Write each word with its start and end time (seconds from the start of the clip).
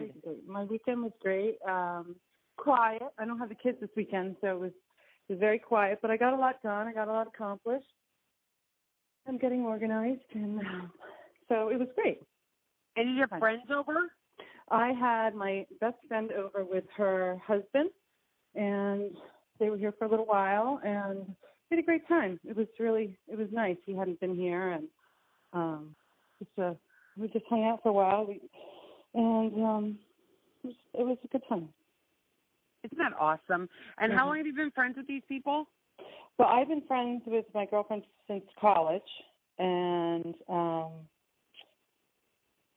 weekend? 0.00 0.36
My 0.46 0.64
weekend 0.64 1.02
was 1.02 1.12
great. 1.20 1.56
Um, 1.68 2.16
quiet. 2.56 3.02
I 3.18 3.24
don't 3.24 3.38
have 3.38 3.48
the 3.48 3.54
kids 3.54 3.78
this 3.80 3.90
weekend, 3.96 4.36
so 4.40 4.48
it 4.48 4.60
was 4.60 4.72
it 5.28 5.34
was 5.34 5.40
very 5.40 5.58
quiet. 5.58 5.98
But 6.02 6.10
I 6.10 6.16
got 6.16 6.34
a 6.34 6.36
lot 6.36 6.62
done. 6.62 6.86
I 6.86 6.92
got 6.92 7.08
a 7.08 7.12
lot 7.12 7.26
accomplished. 7.26 7.86
I'm 9.26 9.38
getting 9.38 9.62
organized, 9.62 10.20
and 10.34 10.60
um, 10.60 10.92
so 11.48 11.68
it 11.68 11.78
was 11.78 11.88
great. 11.94 12.20
Any 12.96 13.10
of 13.12 13.16
your 13.16 13.28
friends 13.28 13.62
over? 13.74 14.10
I 14.70 14.92
had 14.92 15.34
my 15.34 15.66
best 15.80 15.96
friend 16.06 16.30
over 16.32 16.64
with 16.64 16.84
her 16.96 17.40
husband, 17.44 17.90
and 18.54 19.10
they 19.58 19.70
were 19.70 19.76
here 19.76 19.92
for 19.98 20.04
a 20.04 20.08
little 20.08 20.26
while, 20.26 20.80
and 20.84 21.26
we 21.70 21.76
had 21.76 21.78
a 21.78 21.86
great 21.86 22.06
time. 22.08 22.38
It 22.44 22.56
was 22.56 22.66
really 22.78 23.16
it 23.28 23.36
was 23.38 23.48
nice. 23.52 23.76
He 23.84 23.94
hadn't 23.94 24.20
been 24.20 24.34
here, 24.34 24.70
and 24.70 24.88
um, 25.52 25.94
just 26.38 26.50
uh, 26.58 26.74
we 27.16 27.28
just 27.28 27.46
hung 27.48 27.64
out 27.64 27.80
for 27.82 27.90
a 27.90 27.92
while. 27.92 28.26
We, 28.26 28.40
and 29.14 29.64
um, 29.64 29.98
it 30.62 30.66
was, 30.68 30.76
it 30.94 31.02
was 31.02 31.18
a 31.24 31.28
good 31.28 31.42
time. 31.48 31.68
Isn't 32.84 32.98
that 32.98 33.12
awesome? 33.18 33.68
And 33.98 34.12
Mhm. 34.12 34.16
how 34.16 34.26
long 34.26 34.36
have 34.38 34.46
you 34.46 34.54
been 34.54 34.70
friends 34.70 34.96
with 34.96 35.06
these 35.06 35.24
people? 35.28 35.68
Well, 36.38 36.48
I've 36.48 36.68
been 36.68 36.82
friends 36.82 37.22
with 37.26 37.52
my 37.54 37.66
girlfriend 37.66 38.04
since 38.26 38.44
college, 38.58 39.02
and 39.58 40.34
um, 40.48 41.08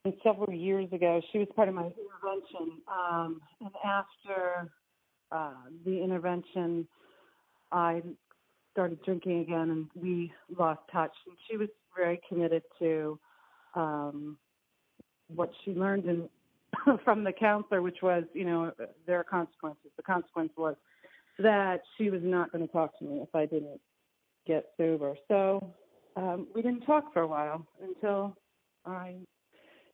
and 0.05 0.13
several 0.21 0.51
years 0.51 0.91
ago, 0.91 1.21
she 1.31 1.39
was 1.39 1.47
part 1.55 1.69
of 1.69 1.75
my 1.75 1.85
intervention. 1.85 2.81
Um, 2.87 3.41
and 3.61 3.71
after 3.85 4.69
uh, 5.31 5.53
the 5.85 6.03
intervention, 6.03 6.85
I 7.71 8.03
started 8.73 9.01
drinking 9.03 9.39
again, 9.39 9.69
and 9.69 9.89
we 9.95 10.33
lost 10.57 10.81
touch. 10.91 11.13
And 11.25 11.37
she 11.49 11.55
was 11.55 11.69
very 11.95 12.19
committed 12.27 12.63
to 12.79 13.17
um, 13.75 14.37
what 15.35 15.51
she 15.63 15.71
learned 15.71 16.05
in, 16.05 16.29
from 17.03 17.23
the 17.23 17.31
counselor, 17.31 17.81
which 17.81 18.01
was, 18.01 18.23
you 18.33 18.45
know, 18.45 18.71
there 19.05 19.19
are 19.19 19.23
consequences. 19.23 19.91
The 19.97 20.03
consequence 20.03 20.51
was 20.57 20.75
that 21.39 21.81
she 21.97 22.09
was 22.09 22.21
not 22.23 22.51
going 22.51 22.65
to 22.65 22.71
talk 22.71 22.97
to 22.99 23.05
me 23.05 23.21
if 23.21 23.33
I 23.33 23.45
didn't 23.45 23.79
get 24.45 24.65
sober. 24.77 25.15
So 25.27 25.73
um, 26.15 26.47
we 26.53 26.61
didn't 26.61 26.81
talk 26.81 27.11
for 27.13 27.21
a 27.21 27.27
while 27.27 27.65
until 27.81 28.37
I 28.85 29.15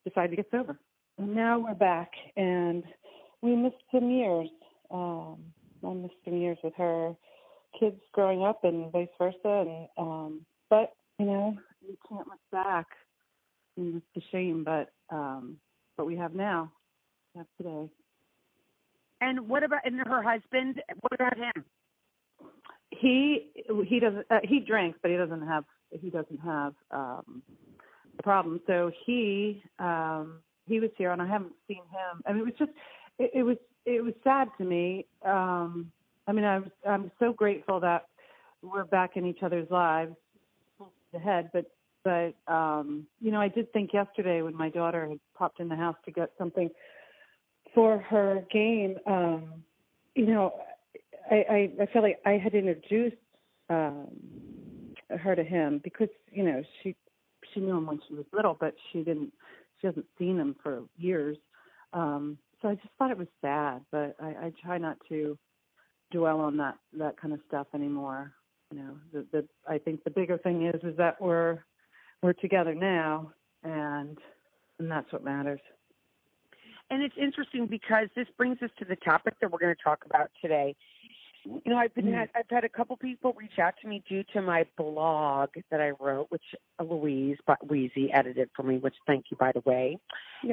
decided 0.07 0.31
to 0.31 0.35
get 0.37 0.47
sober. 0.51 0.77
And 1.17 1.35
now 1.35 1.59
we're 1.59 1.73
back, 1.73 2.11
and 2.37 2.83
we 3.41 3.55
missed 3.55 3.75
some 3.93 4.09
years. 4.09 4.49
Um, 4.91 5.37
I 5.85 5.93
missed 5.93 6.15
some 6.23 6.37
years 6.37 6.57
with 6.63 6.73
her 6.77 7.13
kids 7.77 7.99
growing 8.13 8.43
up, 8.43 8.63
and 8.63 8.91
vice 8.91 9.07
versa. 9.17 9.37
And 9.43 9.87
um, 9.97 10.45
but 10.69 10.93
you 11.17 11.25
know, 11.25 11.57
you 11.85 11.97
can't 12.07 12.27
look 12.27 12.39
back. 12.51 12.87
And 13.79 14.01
it's 14.15 14.25
a 14.25 14.29
shame, 14.31 14.63
but 14.63 14.91
um, 15.09 15.57
but 15.97 16.05
we 16.05 16.15
have 16.17 16.33
now. 16.33 16.71
We 17.33 17.39
have 17.39 17.47
today. 17.57 17.89
And 19.21 19.49
what 19.49 19.63
about 19.63 19.81
and 19.85 19.99
her 20.05 20.21
husband? 20.21 20.81
What 21.01 21.13
about 21.13 21.37
him? 21.37 21.65
he 22.91 23.51
he 23.85 23.99
doesn't 23.99 24.25
uh, 24.29 24.39
he 24.43 24.59
drinks 24.59 24.97
but 25.01 25.11
he 25.11 25.17
doesn't 25.17 25.45
have 25.47 25.63
he 25.91 26.09
doesn't 26.09 26.39
have 26.39 26.73
um 26.91 27.41
a 28.17 28.23
problem 28.23 28.59
so 28.67 28.91
he 29.05 29.61
um 29.79 30.39
he 30.65 30.79
was 30.79 30.89
here 30.97 31.11
and 31.11 31.21
i 31.21 31.27
haven't 31.27 31.53
seen 31.67 31.77
him 31.91 32.21
i 32.25 32.31
mean 32.31 32.41
it 32.41 32.45
was 32.45 32.53
just 32.57 32.71
it, 33.19 33.31
it 33.35 33.43
was 33.43 33.57
it 33.85 34.03
was 34.03 34.13
sad 34.23 34.47
to 34.57 34.63
me 34.63 35.05
um 35.25 35.91
i 36.27 36.31
mean 36.31 36.45
i 36.45 36.59
was 36.59 36.71
i'm 36.87 37.11
so 37.19 37.31
grateful 37.31 37.79
that 37.79 38.05
we're 38.61 38.85
back 38.85 39.11
in 39.15 39.25
each 39.25 39.43
other's 39.43 39.69
lives 39.69 40.15
the 41.13 41.19
head 41.19 41.49
but 41.53 41.65
but 42.09 42.53
um 42.53 43.05
you 43.19 43.31
know 43.31 43.41
i 43.41 43.47
did 43.47 43.71
think 43.73 43.93
yesterday 43.93 44.41
when 44.41 44.55
my 44.55 44.69
daughter 44.69 45.07
had 45.07 45.19
popped 45.37 45.59
in 45.59 45.69
the 45.69 45.75
house 45.75 45.95
to 46.05 46.11
get 46.11 46.29
something 46.37 46.69
for 47.75 47.99
her 47.99 48.43
game 48.51 48.95
um 49.05 49.63
you 50.15 50.25
know 50.25 50.53
I, 51.29 51.35
I 51.35 51.83
I 51.83 51.85
felt 51.87 52.03
like 52.03 52.19
I 52.25 52.33
had 52.43 52.53
introduced 52.53 53.17
um, 53.69 54.07
her 55.09 55.35
to 55.35 55.43
him 55.43 55.79
because 55.83 56.09
you 56.31 56.43
know 56.43 56.63
she 56.81 56.95
she 57.53 57.59
knew 57.59 57.77
him 57.77 57.85
when 57.85 57.99
she 58.07 58.15
was 58.15 58.25
little, 58.33 58.57
but 58.59 58.75
she 58.91 58.99
didn't 58.99 59.31
she 59.79 59.87
hasn't 59.87 60.05
seen 60.17 60.37
him 60.37 60.55
for 60.61 60.83
years. 60.97 61.37
Um, 61.93 62.37
so 62.61 62.67
I 62.67 62.75
just 62.75 62.89
thought 62.97 63.11
it 63.11 63.17
was 63.17 63.27
sad, 63.41 63.81
but 63.91 64.15
I, 64.19 64.27
I 64.27 64.53
try 64.63 64.77
not 64.77 64.97
to 65.09 65.37
dwell 66.11 66.39
on 66.39 66.57
that 66.57 66.77
that 66.97 67.19
kind 67.19 67.33
of 67.33 67.39
stuff 67.47 67.67
anymore. 67.73 68.33
You 68.71 68.79
know, 68.79 68.97
the, 69.13 69.25
the 69.31 69.47
I 69.67 69.77
think 69.77 70.03
the 70.03 70.11
bigger 70.11 70.37
thing 70.37 70.65
is 70.65 70.81
is 70.83 70.97
that 70.97 71.21
we're 71.21 71.59
we're 72.21 72.33
together 72.33 72.75
now, 72.75 73.31
and 73.63 74.17
and 74.79 74.89
that's 74.89 75.11
what 75.11 75.23
matters. 75.23 75.59
And 76.89 77.03
it's 77.03 77.15
interesting 77.21 77.67
because 77.67 78.07
this 78.15 78.27
brings 78.37 78.61
us 78.61 78.71
to 78.79 78.85
the 78.85 78.95
topic 78.95 79.35
that 79.41 79.51
we're 79.51 79.59
going 79.59 79.75
to 79.75 79.83
talk 79.83 80.05
about 80.05 80.31
today. 80.41 80.75
You 81.45 81.61
know, 81.65 81.77
I've 81.77 81.93
been 81.93 82.05
Mm. 82.05 82.17
had, 82.17 82.29
I've 82.35 82.49
had 82.49 82.63
a 82.63 82.69
couple 82.69 82.97
people 82.97 83.33
reach 83.33 83.59
out 83.59 83.75
to 83.81 83.87
me 83.87 84.03
due 84.07 84.23
to 84.33 84.41
my 84.41 84.65
blog 84.77 85.49
that 85.69 85.79
I 85.81 85.91
wrote, 85.91 86.29
which 86.31 86.43
Louise 86.83 87.37
but 87.45 87.65
Weezy 87.67 88.09
edited 88.13 88.49
for 88.55 88.63
me. 88.63 88.77
Which 88.77 88.95
thank 89.05 89.25
you, 89.31 89.37
by 89.37 89.51
the 89.51 89.61
way. 89.61 89.99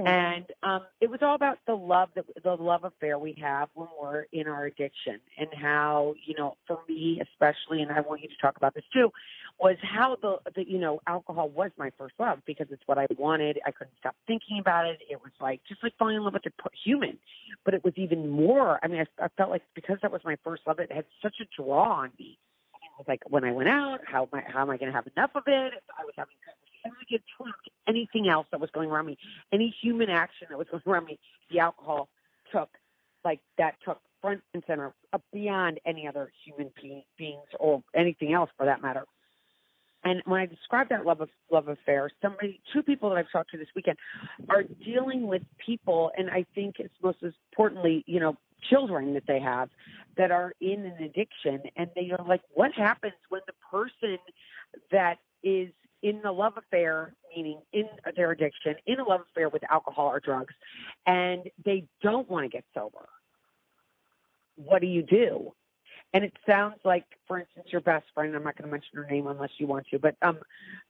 And 0.07 0.47
um, 0.63 0.83
it 1.01 1.11
was 1.11 1.21
all 1.23 1.35
about 1.35 1.59
the 1.67 1.75
love 1.75 2.11
that 2.17 2.25
the 2.43 2.55
love 2.55 2.85
affair 2.85 3.19
we 3.19 3.37
have 3.41 3.69
when 3.75 3.89
we're 4.01 4.27
in 4.33 4.49
our 4.49 4.67
addiction, 4.67 5.21
and 5.39 5.49
how 5.55 6.15
you 6.25 6.35
know, 6.37 6.57
for 6.67 6.81
me 6.89 7.21
especially, 7.23 7.83
and 7.83 7.93
I 7.93 8.01
want 8.01 8.23
you 8.23 8.29
to 8.29 8.37
talk 8.41 8.57
about 8.57 8.75
this 8.75 8.85
too, 8.93 9.13
was 9.59 9.77
how 9.83 10.17
the, 10.21 10.39
the 10.55 10.69
you 10.69 10.79
know 10.79 11.01
alcohol 11.07 11.49
was 11.49 11.71
my 11.79 11.91
first 11.99 12.15
love 12.19 12.41
because 12.47 12.67
it's 12.71 12.83
what 12.87 12.99
I 12.99 13.07
wanted. 13.17 13.61
I 13.65 13.71
couldn't 13.71 13.95
stop 13.99 14.17
thinking 14.27 14.59
about 14.59 14.87
it. 14.87 15.01
It 15.09 15.21
was 15.23 15.33
like 15.41 15.61
just 15.69 15.83
like 15.83 15.97
falling 15.99 16.17
in 16.17 16.25
love 16.25 16.35
with 16.35 16.47
a 16.47 16.53
human, 16.85 17.19
but 17.65 17.75
it 17.75 17.85
was 17.85 17.95
even 17.97 18.29
more. 18.29 18.81
I 18.83 18.89
mean, 18.89 19.01
I, 19.01 19.25
I 19.25 19.29
felt 19.37 19.51
like 19.51 19.63
because 19.75 19.99
that 20.03 20.11
was 20.11 20.23
my 20.25 20.37
first 20.43 20.63
love, 20.67 20.79
it 20.81 20.91
had 20.91 21.05
such 21.23 21.37
a 21.41 21.63
draw 21.63 22.01
on 22.01 22.11
me. 22.19 22.39
It 22.75 22.99
was 22.99 23.09
like 23.09 23.23
when 23.29 23.45
I 23.45 23.53
went 23.53 23.69
out, 23.69 24.01
how 24.05 24.23
am 24.23 24.29
I, 24.33 24.43
how 24.51 24.63
am 24.63 24.71
I 24.71 24.79
going 24.79 24.91
to 24.91 24.97
have 24.97 25.07
enough 25.17 25.31
of 25.35 25.45
it? 25.47 25.75
I 25.99 26.05
was 26.05 26.15
having 26.17 26.35
conversations, 26.89 27.07
it 27.11 27.23
trumped 27.37 27.69
anything 27.89 28.29
else 28.29 28.47
that 28.51 28.61
was 28.61 28.71
going 28.71 28.91
around 28.91 29.07
me, 29.07 29.19
any 29.53 29.75
human 29.83 30.11
action 30.11 30.49
that 30.51 30.59
was 30.59 30.67
going 30.71 30.83
around 30.87 31.07
me. 31.07 31.19
The 31.51 31.61
alcohol 31.61 32.09
took 32.53 32.71
like 33.25 33.41
that 33.59 33.75
took 33.85 34.01
front 34.23 34.41
and 34.55 34.63
center 34.67 34.95
uh, 35.13 35.19
beyond 35.33 35.81
any 35.85 36.07
other 36.07 36.31
human 36.45 36.71
be- 36.81 37.05
beings 37.19 37.49
or 37.59 37.83
anything 37.95 38.33
else 38.33 38.51
for 38.57 38.67
that 38.67 38.81
matter. 38.83 39.05
And 40.05 40.23
when 40.25 40.41
I 40.41 40.47
describe 40.47 40.89
that 40.91 41.05
love 41.05 41.21
of 41.21 41.29
love 41.51 41.67
affair, 41.67 42.09
somebody, 42.23 42.61
two 42.73 42.83
people 42.83 43.11
that 43.11 43.17
I've 43.17 43.31
talked 43.33 43.51
to 43.51 43.59
this 43.59 43.67
weekend, 43.75 43.99
are 44.49 44.63
dealing 44.63 45.27
with 45.27 45.43
people, 45.65 46.13
and 46.17 46.31
I 46.31 46.47
think 46.55 46.77
it's 46.79 46.95
most 47.03 47.19
importantly, 47.23 48.05
you 48.07 48.21
know, 48.21 48.37
children 48.71 49.15
that 49.15 49.25
they 49.27 49.41
have 49.41 49.69
that 50.17 50.31
are 50.31 50.53
in 50.61 50.87
an 50.87 51.03
addiction, 51.03 51.61
and 51.77 51.91
they 51.97 52.13
are 52.17 52.25
like, 52.25 52.41
what 52.55 52.73
happens 52.73 53.15
when 53.31 53.43
the 53.47 53.53
person 53.71 54.19
that 54.93 55.19
is 55.43 55.71
in 56.03 56.21
the 56.23 56.33
love 56.33 56.55
affair, 56.57 57.15
meaning 57.35 57.61
in 57.73 57.87
their 58.17 58.31
addiction, 58.31 58.75
in 58.87 59.01
a 59.01 59.05
love 59.05 59.23
affair 59.31 59.49
with 59.49 59.63
alcohol 59.71 60.07
or 60.07 60.21
drugs, 60.21 60.55
and 61.07 61.51
they 61.65 61.87
don't 62.03 62.29
want 62.29 62.45
to 62.45 62.49
get 62.49 62.65
sober? 62.75 63.09
What 64.57 64.81
do 64.81 64.87
you 64.87 65.03
do? 65.03 65.53
And 66.13 66.25
it 66.25 66.33
sounds 66.47 66.77
like, 66.85 67.05
for 67.27 67.39
instance, 67.39 67.67
your 67.71 67.81
best 67.81 68.07
friend, 68.15 68.35
I'm 68.35 68.45
not 68.45 68.57
going 68.57 68.69
to 68.69 68.73
mention 68.73 68.91
her 68.95 69.07
name 69.07 69.27
unless 69.27 69.51
you 69.59 69.67
want 69.67 69.87
to, 69.89 69.99
but 69.99 70.17
um, 70.23 70.39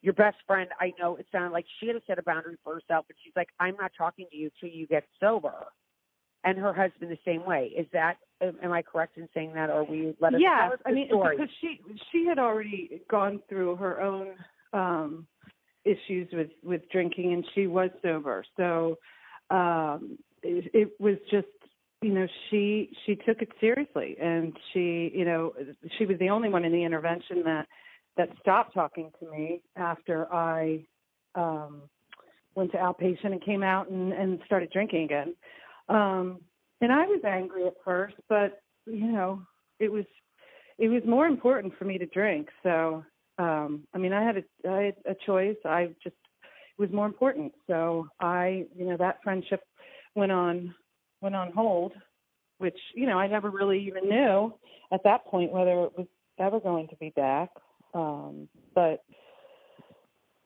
your 0.03 0.13
best 0.13 0.37
friend, 0.47 0.69
I 0.79 0.93
know 1.01 1.17
it 1.17 1.27
sounded 1.33 1.53
like 1.53 1.65
she 1.81 1.89
had 1.89 1.95
to 1.95 2.03
set 2.07 2.19
a 2.19 2.23
boundary 2.23 2.57
for 2.63 2.75
herself, 2.75 3.07
but 3.09 3.17
she's 3.25 3.33
like, 3.35 3.49
I'm 3.59 3.77
not 3.77 3.93
talking 3.97 4.27
to 4.31 4.37
you 4.37 4.51
till 4.61 4.69
you 4.69 4.87
get 4.87 5.05
sober. 5.19 5.67
And 6.45 6.59
her 6.59 6.73
husband 6.73 7.11
the 7.11 7.19
same 7.25 7.45
way. 7.45 7.73
Is 7.77 7.87
that, 7.93 8.19
am 8.41 8.71
I 8.71 8.83
correct 8.83 9.17
in 9.17 9.29
saying 9.35 9.55
that, 9.55 9.69
or 9.69 9.83
we 9.83 10.15
let 10.21 10.35
us 10.35 10.41
us 10.75 10.79
I 10.87 10.93
mean 10.93 11.09
story? 11.09 11.37
because 11.37 11.53
she 11.61 11.81
she 12.13 12.25
had 12.27 12.39
already 12.39 13.03
gone 13.11 13.41
through 13.49 13.77
her 13.77 14.01
own 14.01 14.29
um 14.73 15.27
issues 15.85 16.29
with 16.33 16.51
with 16.63 16.83
drinking 16.91 17.33
and 17.33 17.45
she 17.55 17.67
was 17.67 17.91
sober. 18.03 18.45
So 18.57 18.97
um 19.51 20.19
it, 20.43 20.71
it 20.75 20.91
was 20.99 21.17
just 21.31 21.47
you 22.03 22.13
know 22.13 22.27
she 22.51 22.91
she 23.05 23.15
took 23.15 23.43
it 23.43 23.51
seriously 23.61 24.17
and 24.21 24.57
she 24.73 25.11
you 25.15 25.25
know 25.25 25.53
she 25.99 26.07
was 26.07 26.19
the 26.19 26.29
only 26.29 26.49
one 26.49 26.65
in 26.65 26.73
the 26.73 26.85
intervention 26.85 27.43
that 27.45 27.67
that 28.17 28.29
stopped 28.41 28.75
talking 28.75 29.11
to 29.21 29.31
me 29.31 29.63
after 29.77 30.33
I 30.33 30.85
um 31.35 31.83
went 32.55 32.73
to 32.73 32.79
outpatient 32.79 33.33
and 33.33 33.45
came 33.45 33.63
out 33.63 33.89
and 33.89 34.13
and 34.13 34.41
started 34.47 34.71
drinking 34.73 35.05
again. 35.05 35.35
Um 35.89 36.41
and 36.81 36.93
I 36.93 37.07
was 37.07 37.23
angry 37.25 37.67
at 37.67 37.75
first, 37.85 38.17
but 38.29 38.61
you 38.87 39.13
know, 39.13 39.43
it 39.81 39.91
was 39.91 40.05
it 40.79 40.89
was 40.89 41.03
more 41.07 41.27
important 41.27 41.73
for 41.79 41.85
me 41.85 41.99
to 41.99 42.07
drink. 42.07 42.49
So 42.63 43.05
um 43.39 43.87
I 43.95 43.99
mean 43.99 44.13
I 44.13 44.23
had 44.23 44.37
a 44.37 44.69
I 44.69 44.83
had 44.83 44.97
a 45.07 45.15
choice. 45.27 45.57
I 45.65 45.95
just 46.03 46.17
it 46.47 46.81
was 46.81 46.91
more 46.93 47.07
important. 47.07 47.53
So 47.67 48.09
I 48.21 48.67
you 48.77 48.87
know 48.87 48.97
that 48.97 49.23
friendship 49.23 49.63
went 50.15 50.33
on 50.33 50.75
went 51.21 51.35
on 51.35 51.53
hold 51.53 51.93
which 52.59 52.79
you 52.95 53.07
know 53.07 53.19
I 53.19 53.27
never 53.27 53.51
really 53.51 53.81
even 53.87 54.09
knew 54.09 54.55
at 54.93 55.03
that 55.05 55.27
point 55.27 55.53
whether 55.53 55.85
it 55.85 55.93
was 55.97 56.07
ever 56.39 56.61
going 56.61 56.89
to 56.89 56.97
be 56.97 57.11
back. 57.11 57.51
Um, 57.95 58.49
but 58.75 59.03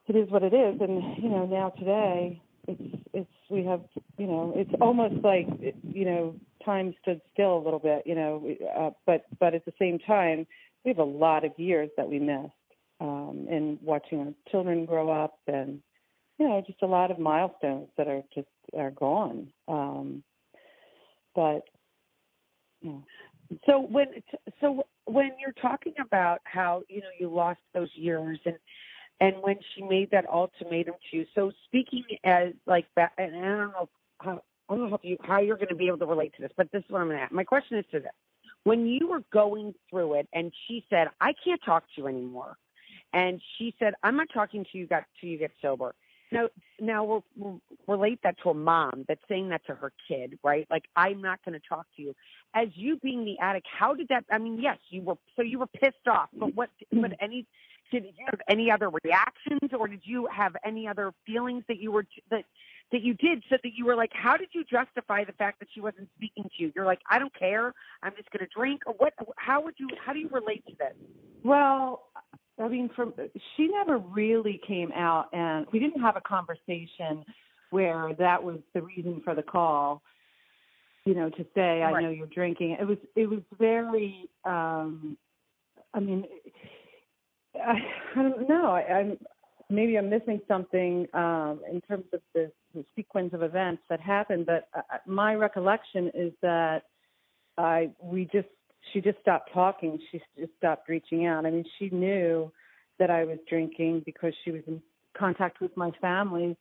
it 0.07 0.17
is 0.17 0.31
what 0.31 0.43
it 0.43 0.55
is, 0.55 0.81
and 0.81 1.23
you 1.23 1.29
know 1.29 1.47
now 1.47 1.71
today 1.71 2.41
it's 2.67 3.03
it's 3.13 3.31
we 3.49 3.65
have 3.65 3.83
you 4.19 4.27
know 4.27 4.53
it's 4.57 4.73
almost 4.81 5.23
like 5.25 5.47
you 5.83 6.05
know 6.05 6.35
time 6.65 6.95
stood 7.01 7.21
still 7.33 7.57
a 7.57 7.63
little 7.65 7.79
bit, 7.79 8.03
you 8.07 8.15
know, 8.15 8.47
uh, 8.77 8.91
but 9.07 9.25
but 9.39 9.55
at 9.55 9.65
the 9.65 9.73
same 9.79 9.99
time 9.99 10.47
we 10.85 10.91
have 10.91 10.99
a 10.99 11.05
lot 11.05 11.45
of 11.45 11.53
years 11.59 11.91
that 11.97 12.09
we 12.09 12.19
missed 12.19 12.53
um, 13.01 13.47
in 13.51 13.79
watching 13.83 14.21
our 14.21 14.35
children 14.51 14.85
grow 14.85 15.11
up 15.11 15.39
and 15.47 15.81
you 16.39 16.49
know 16.49 16.63
just 16.67 16.83
a 16.83 16.87
lot 16.87 17.11
of 17.11 17.19
milestones 17.19 17.89
that 17.97 18.09
are 18.09 18.23
just 18.35 18.49
are 18.77 18.91
gone. 18.91 19.49
Um, 19.69 20.23
but. 21.35 21.63
So 23.67 23.81
when 23.81 24.07
so 24.61 24.85
when 25.07 25.33
you're 25.41 25.53
talking 25.61 25.95
about 26.01 26.41
how 26.45 26.83
you 26.89 27.01
know 27.01 27.09
you 27.19 27.29
lost 27.29 27.59
those 27.75 27.91
years 27.95 28.39
and 28.47 28.57
and 29.21 29.37
when 29.43 29.57
she 29.75 29.83
made 29.83 30.11
that 30.13 30.29
ultimatum 30.29 30.95
to 31.11 31.17
you, 31.17 31.27
so 31.35 31.53
speaking 31.67 32.05
as 32.25 32.53
like 32.67 32.87
that, 32.97 33.13
and 33.19 33.37
I 33.37 33.41
don't 33.41 33.73
know 33.73 33.89
how 34.21 34.43
I 34.69 34.75
don't 34.75 34.85
know 34.85 34.91
how, 34.91 35.01
you, 35.03 35.17
how 35.23 35.41
you're 35.41 35.57
going 35.57 35.69
to 35.69 35.75
be 35.75 35.89
able 35.89 35.99
to 35.99 36.07
relate 36.07 36.33
to 36.37 36.43
this, 36.43 36.53
but 36.57 36.71
this 36.73 36.83
is 36.85 36.91
what 36.91 37.01
I'm 37.01 37.09
going 37.09 37.19
to 37.19 37.25
ask. 37.25 37.33
My 37.33 37.45
question 37.45 37.77
is 37.77 37.85
to 37.93 38.01
this: 38.01 38.13
When 38.65 38.87
you 38.87 39.09
were 39.09 39.23
going 39.33 39.75
through 39.91 40.15
it, 40.15 40.29
and 40.33 40.53
she 40.67 40.85
said, 40.89 41.09
"I 41.21 41.35
can't 41.45 41.61
talk 41.65 41.85
to 41.85 42.01
you 42.01 42.07
anymore," 42.07 42.57
and 43.13 43.41
she 43.57 43.75
said, 43.79 43.95
"I'm 44.03 44.17
not 44.17 44.29
talking 44.33 44.65
to 44.73 44.79
you 44.79 44.87
got 44.87 45.05
till 45.21 45.31
you 45.31 45.39
get 45.39 45.53
sober." 45.61 45.95
Now, 46.33 46.49
now 46.79 47.05
we'll, 47.05 47.25
we'll 47.37 47.61
relate 47.89 48.21
that 48.23 48.37
to 48.45 48.51
a 48.51 48.55
mom 48.55 49.05
that's 49.09 49.21
saying 49.29 49.49
that 49.49 49.67
to 49.67 49.75
her 49.75 49.93
kid, 50.07 50.39
right? 50.45 50.67
Like, 50.71 50.85
I'm 50.95 51.21
not 51.21 51.45
going 51.45 51.59
to 51.61 51.69
talk 51.69 51.87
to 51.97 52.03
you. 52.03 52.15
As 52.55 52.69
you 52.75 52.99
being 53.03 53.25
the 53.25 53.37
addict, 53.41 53.67
how 53.67 53.95
did 53.95 54.09
that? 54.09 54.25
I 54.31 54.39
mean, 54.39 54.61
yes, 54.61 54.79
you 54.91 55.03
were. 55.03 55.17
So 55.37 55.43
you 55.43 55.59
were 55.59 55.67
pissed 55.67 56.07
off, 56.09 56.29
but 56.33 56.55
what? 56.55 56.71
But 56.93 57.13
any? 57.21 57.47
Did 57.91 58.05
you 58.05 58.27
have 58.31 58.41
any 58.49 58.71
other 58.71 58.89
reactions, 59.03 59.73
or 59.77 59.89
did 59.89 60.03
you 60.05 60.29
have 60.33 60.55
any 60.65 60.87
other 60.87 61.13
feelings 61.27 61.65
that 61.67 61.79
you 61.79 61.91
were 61.91 62.07
that 62.31 62.45
that 62.93 63.03
you 63.03 63.15
did, 63.15 63.43
so 63.51 63.57
that 63.63 63.73
you 63.75 63.85
were 63.85 63.97
like, 63.97 64.11
how 64.13 64.37
did 64.37 64.49
you 64.53 64.65
justify 64.65 65.25
the 65.25 65.33
fact 65.33 65.59
that 65.59 65.69
she 65.75 65.81
wasn't 65.81 66.09
speaking 66.17 66.45
to 66.45 66.51
you? 66.63 66.73
You're 66.75 66.85
like, 66.85 67.01
I 67.11 67.19
don't 67.19 67.35
care. 67.37 67.73
I'm 68.03 68.13
just 68.17 68.31
going 68.31 68.47
to 68.47 68.53
drink, 68.55 68.83
or 68.87 68.95
what? 68.95 69.15
How 69.37 69.61
would 69.63 69.75
you? 69.79 69.89
How 70.05 70.13
do 70.13 70.21
you 70.21 70.29
relate 70.29 70.65
to 70.69 70.75
this? 70.79 70.95
Well, 71.43 72.05
I 72.61 72.69
mean, 72.69 72.91
from 72.95 73.15
she 73.57 73.69
never 73.69 73.99
really 73.99 74.61
came 74.67 74.93
out, 74.93 75.29
and 75.33 75.67
we 75.73 75.79
didn't 75.79 76.01
have 76.01 76.17
a 76.17 76.21
conversation 76.21 77.25
where 77.71 78.15
that 78.19 78.43
was 78.43 78.59
the 78.75 78.83
reason 78.83 79.21
for 79.25 79.35
the 79.35 79.43
call. 79.43 80.03
You 81.05 81.15
know, 81.15 81.31
to 81.31 81.47
say 81.55 81.83
I 81.83 82.01
know 82.01 82.11
you're 82.11 82.27
drinking. 82.27 82.77
It 82.81 82.85
was 82.87 82.99
it 83.17 83.29
was 83.29 83.41
very. 83.59 84.29
um 84.45 85.17
I 85.93 86.01
mean, 86.01 86.25
I, 87.57 87.75
I 88.17 88.23
don't 88.23 88.49
know. 88.49 88.73
I, 88.73 88.83
I'm 88.93 89.19
maybe 89.71 89.97
I'm 89.97 90.11
missing 90.11 90.41
something 90.47 91.07
um 91.15 91.61
in 91.71 91.81
terms 91.81 92.05
of 92.13 92.21
the, 92.35 92.53
the 92.75 92.85
sequence 92.95 93.33
of 93.33 93.43
events 93.43 93.83
that 93.89 94.01
happened, 94.01 94.47
but 94.47 94.69
uh, 94.75 94.83
my 95.07 95.35
recollection 95.35 96.11
is 96.15 96.33
that 96.43 96.83
I 97.57 97.91
we 98.03 98.27
just 98.27 98.49
she 98.93 99.01
just 99.01 99.19
stopped 99.21 99.53
talking. 99.53 99.99
She 100.11 100.21
just 100.39 100.53
stopped 100.59 100.89
reaching 100.89 101.27
out. 101.27 101.47
I 101.47 101.51
mean, 101.51 101.65
she 101.79 101.91
knew 101.91 102.53
that 102.99 103.11
I 103.11 103.25
was 103.25 103.39
drinking 103.49 104.03
because 104.05 104.35
she 104.45 104.51
was 104.51 104.63
in 104.67 104.83
contact 105.17 105.61
with 105.61 105.77
my 105.77 105.91
family, 106.01 106.57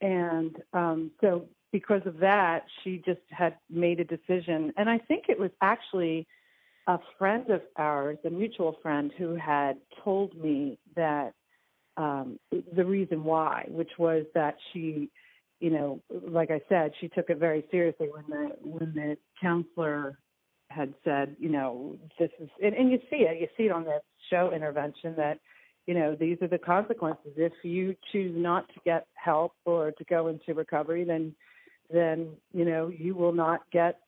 and 0.00 0.56
um, 0.72 1.10
so 1.20 1.46
because 1.70 2.02
of 2.06 2.18
that, 2.18 2.64
she 2.82 3.02
just 3.04 3.20
had 3.30 3.56
made 3.70 4.00
a 4.00 4.04
decision. 4.04 4.72
And 4.76 4.90
I 4.90 4.98
think 4.98 5.24
it 5.28 5.38
was 5.38 5.50
actually 5.60 6.26
a 6.86 6.98
friend 7.18 7.48
of 7.50 7.62
ours, 7.76 8.18
a 8.24 8.30
mutual 8.30 8.76
friend, 8.82 9.10
who 9.16 9.34
had 9.36 9.78
told 10.04 10.36
me 10.36 10.78
that 10.96 11.32
um, 11.96 12.38
the 12.74 12.84
reason 12.84 13.24
why, 13.24 13.64
which 13.68 13.92
was 13.98 14.24
that 14.34 14.56
she, 14.72 15.10
you 15.60 15.70
know, 15.70 16.02
like 16.10 16.50
I 16.50 16.60
said, 16.68 16.92
she 17.00 17.08
took 17.08 17.30
it 17.30 17.38
very 17.38 17.64
seriously 17.70 18.08
when 18.10 18.24
the 18.28 18.56
when 18.62 18.92
the 18.94 19.16
counselor 19.40 20.18
had 20.74 20.94
said, 21.04 21.36
you 21.38 21.50
know, 21.50 21.96
this 22.18 22.30
is, 22.40 22.48
and, 22.62 22.74
and 22.74 22.90
you 22.90 22.98
see 23.10 23.24
it, 23.28 23.40
you 23.40 23.48
see 23.56 23.64
it 23.64 23.72
on 23.72 23.84
the 23.84 24.00
show 24.30 24.50
intervention 24.54 25.14
that, 25.16 25.38
you 25.86 25.94
know, 25.94 26.16
these 26.18 26.38
are 26.42 26.48
the 26.48 26.58
consequences. 26.58 27.32
If 27.36 27.52
you 27.62 27.94
choose 28.12 28.34
not 28.36 28.68
to 28.68 28.80
get 28.84 29.06
help 29.14 29.52
or 29.64 29.92
to 29.92 30.04
go 30.04 30.28
into 30.28 30.54
recovery, 30.54 31.04
then, 31.04 31.34
then, 31.92 32.28
you 32.52 32.64
know, 32.64 32.88
you 32.88 33.14
will 33.14 33.32
not 33.32 33.60
get, 33.72 33.98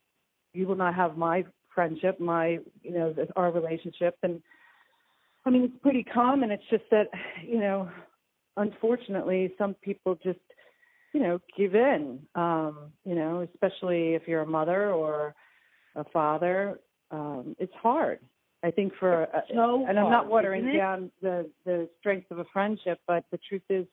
you 0.53 0.67
will 0.67 0.77
not 0.77 0.95
have 0.95 1.17
my 1.17 1.45
friendship, 1.75 2.21
my, 2.21 2.59
you 2.83 2.93
know, 2.93 3.15
our 3.35 3.51
relationship. 3.51 4.17
And 4.23 4.41
I 5.45 5.51
mean, 5.51 5.65
it's 5.65 5.83
pretty 5.83 6.05
common. 6.05 6.51
It's 6.51 6.63
just 6.71 6.85
that, 6.91 7.09
you 7.45 7.59
know, 7.59 7.91
unfortunately, 8.57 9.53
some 9.59 9.75
people 9.75 10.19
just, 10.23 10.39
you 11.13 11.21
know, 11.21 11.41
give 11.57 11.75
in, 11.75 12.21
um, 12.35 12.93
you 13.05 13.15
know, 13.15 13.47
especially 13.53 14.15
if 14.15 14.23
you're 14.27 14.43
a 14.43 14.47
mother 14.47 14.91
or, 14.93 15.35
a 15.96 16.05
father, 16.05 16.81
um, 17.11 17.55
it's 17.58 17.73
hard. 17.81 18.20
I 18.62 18.70
think 18.70 18.94
for 18.99 19.25
uh, 19.35 19.41
so 19.55 19.85
and 19.87 19.99
I'm 19.99 20.11
not 20.11 20.29
watering 20.29 20.75
down 20.75 21.11
the 21.20 21.50
the 21.67 21.88
strength 22.00 22.31
of 22.31 22.38
a 22.38 22.46
friendship, 22.52 22.99
but 23.06 23.25
the 23.31 23.38
truth 23.46 23.62
is, 23.69 23.87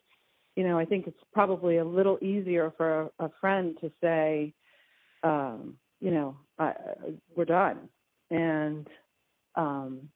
you 0.55 0.65
know, 0.65 0.79
I 0.79 0.85
think 0.85 1.07
it's 1.07 1.19
probably 1.33 1.77
a 1.77 1.85
little 1.85 2.17
easier 2.21 2.71
for 2.77 3.11
a, 3.19 3.25
a 3.25 3.31
friend 3.41 3.77
to 3.81 3.91
say, 4.01 4.53
um, 5.23 5.75
you 5.99 6.11
know, 6.11 6.37
I, 6.57 6.73
we're 7.35 7.45
done, 7.45 7.89
and 8.29 8.87
um, 9.55 10.09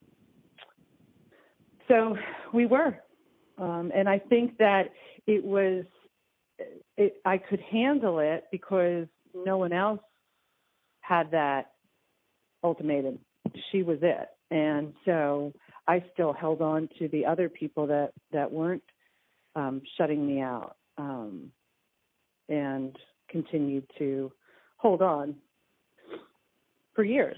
so 1.86 2.16
we 2.54 2.64
were, 2.64 2.96
um, 3.58 3.92
and 3.94 4.08
I 4.08 4.18
think 4.18 4.56
that 4.58 4.90
it 5.26 5.44
was, 5.44 5.84
it, 6.96 7.20
I 7.24 7.38
could 7.38 7.60
handle 7.60 8.20
it 8.20 8.44
because 8.50 9.06
no 9.34 9.58
one 9.58 9.72
else 9.72 10.00
had 11.00 11.30
that 11.32 11.72
ultimatum. 12.66 13.18
She 13.70 13.82
was 13.82 13.98
it. 14.02 14.28
And 14.50 14.92
so 15.04 15.52
I 15.88 16.04
still 16.12 16.32
held 16.32 16.60
on 16.60 16.88
to 16.98 17.08
the 17.08 17.24
other 17.26 17.48
people 17.48 17.86
that, 17.86 18.12
that 18.32 18.50
weren't 18.50 18.82
um, 19.54 19.82
shutting 19.96 20.26
me 20.26 20.40
out 20.40 20.76
um, 20.98 21.50
and 22.48 22.94
continued 23.30 23.84
to 23.98 24.32
hold 24.76 25.00
on 25.00 25.36
for 26.94 27.04
years. 27.04 27.36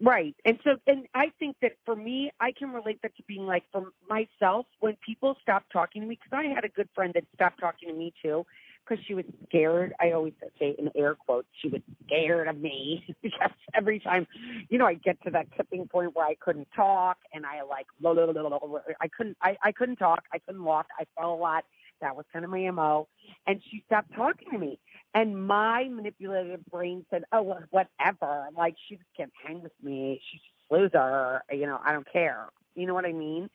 Right. 0.00 0.36
And 0.44 0.58
so, 0.62 0.76
and 0.86 1.06
I 1.14 1.32
think 1.40 1.56
that 1.60 1.72
for 1.84 1.96
me, 1.96 2.30
I 2.38 2.52
can 2.52 2.70
relate 2.70 3.00
that 3.02 3.16
to 3.16 3.22
being 3.24 3.46
like 3.46 3.64
for 3.72 3.86
myself, 4.08 4.66
when 4.78 4.96
people 5.04 5.36
stop 5.42 5.64
talking 5.72 6.02
to 6.02 6.08
me, 6.08 6.18
because 6.22 6.38
I 6.38 6.54
had 6.54 6.64
a 6.64 6.68
good 6.68 6.88
friend 6.94 7.12
that 7.14 7.24
stopped 7.34 7.58
talking 7.58 7.88
to 7.88 7.94
me 7.94 8.12
too 8.22 8.46
because 8.88 9.04
she 9.06 9.14
was 9.14 9.24
scared. 9.46 9.92
I 10.00 10.12
always 10.12 10.32
say 10.58 10.74
in 10.78 10.90
air 10.96 11.14
quotes, 11.14 11.48
she 11.60 11.68
was 11.68 11.80
scared 12.06 12.48
of 12.48 12.58
me 12.58 13.04
because 13.22 13.50
every 13.74 14.00
time, 14.00 14.26
you 14.68 14.78
know, 14.78 14.86
I 14.86 14.94
get 14.94 15.22
to 15.24 15.30
that 15.30 15.46
tipping 15.56 15.86
point 15.88 16.14
where 16.14 16.26
I 16.26 16.36
couldn't 16.40 16.68
talk 16.74 17.18
and 17.32 17.44
I 17.44 17.62
like, 17.62 17.86
blah, 18.00 18.14
blah, 18.14 18.32
blah, 18.32 18.58
blah, 18.58 18.78
I 19.00 19.08
couldn't, 19.08 19.36
I, 19.42 19.56
I 19.62 19.72
couldn't 19.72 19.96
talk. 19.96 20.24
I 20.32 20.38
couldn't 20.38 20.64
walk. 20.64 20.86
I 20.98 21.04
fell 21.18 21.34
a 21.34 21.36
lot. 21.36 21.64
That 22.00 22.16
was 22.16 22.24
kind 22.32 22.44
of 22.44 22.50
my 22.50 22.70
MO. 22.70 23.08
And 23.46 23.60
she 23.70 23.82
stopped 23.86 24.14
talking 24.14 24.48
to 24.52 24.58
me. 24.58 24.78
And 25.14 25.46
my 25.46 25.88
manipulative 25.88 26.64
brain 26.66 27.04
said, 27.10 27.24
oh, 27.32 27.42
well, 27.42 27.60
whatever. 27.70 28.46
Like, 28.56 28.76
she 28.88 28.96
just 28.96 29.08
can't 29.16 29.32
hang 29.44 29.62
with 29.62 29.72
me. 29.82 30.20
She's 30.30 30.40
a 30.70 30.74
loser. 30.74 31.42
You 31.50 31.66
know, 31.66 31.80
I 31.84 31.92
don't 31.92 32.10
care. 32.10 32.46
You 32.74 32.86
know 32.86 32.94
what 32.94 33.04
I 33.04 33.12
mean? 33.12 33.50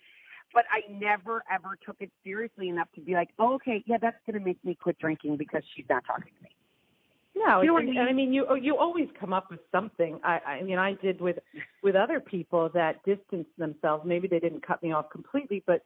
But 0.54 0.66
I 0.72 0.82
never 0.92 1.44
ever 1.52 1.78
took 1.86 1.98
it 2.00 2.12
seriously 2.24 2.70
enough 2.70 2.88
to 2.96 3.02
be 3.02 3.14
like, 3.14 3.30
oh, 3.40 3.54
okay, 3.56 3.84
yeah, 3.86 3.98
that's 4.02 4.18
going 4.26 4.40
to 4.40 4.46
make 4.46 4.64
me 4.64 4.76
quit 4.76 4.98
drinking 5.00 5.38
because 5.38 5.64
she's 5.76 5.86
not 5.90 6.04
talking 6.06 6.32
to 6.38 6.44
me. 6.44 6.50
No, 7.36 7.62
you 7.62 7.68
know 7.68 7.78
I, 7.78 7.84
mean? 7.84 7.98
I 7.98 8.14
mean, 8.14 8.32
you 8.32 8.46
you 8.62 8.78
always 8.78 9.08
come 9.20 9.34
up 9.34 9.50
with 9.50 9.60
something. 9.72 10.20
I, 10.24 10.40
I 10.40 10.64
mean, 10.64 10.78
I 10.78 10.94
did 10.94 11.20
with 11.20 11.40
with 11.82 11.96
other 11.96 12.20
people 12.20 12.70
that 12.74 13.04
distanced 13.06 13.50
themselves. 13.58 14.04
Maybe 14.06 14.28
they 14.28 14.40
didn't 14.40 14.66
cut 14.66 14.84
me 14.84 14.92
off 14.92 15.10
completely, 15.10 15.64
but 15.66 15.84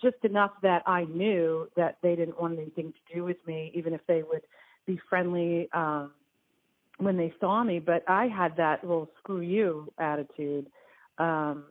just 0.00 0.16
enough 0.22 0.52
that 0.62 0.82
I 0.86 1.04
knew 1.04 1.68
that 1.76 1.98
they 2.02 2.14
didn't 2.14 2.40
want 2.40 2.58
anything 2.58 2.92
to 2.92 3.14
do 3.14 3.24
with 3.24 3.38
me, 3.46 3.72
even 3.74 3.92
if 3.92 4.00
they 4.06 4.22
would 4.22 4.42
be 4.86 5.00
friendly 5.08 5.68
um, 5.72 6.12
when 6.98 7.16
they 7.16 7.34
saw 7.40 7.64
me. 7.64 7.80
But 7.80 8.04
I 8.08 8.26
had 8.26 8.56
that 8.56 8.82
little 8.84 9.10
screw 9.18 9.40
you 9.40 9.92
attitude. 9.98 10.66
Um, 11.18 11.64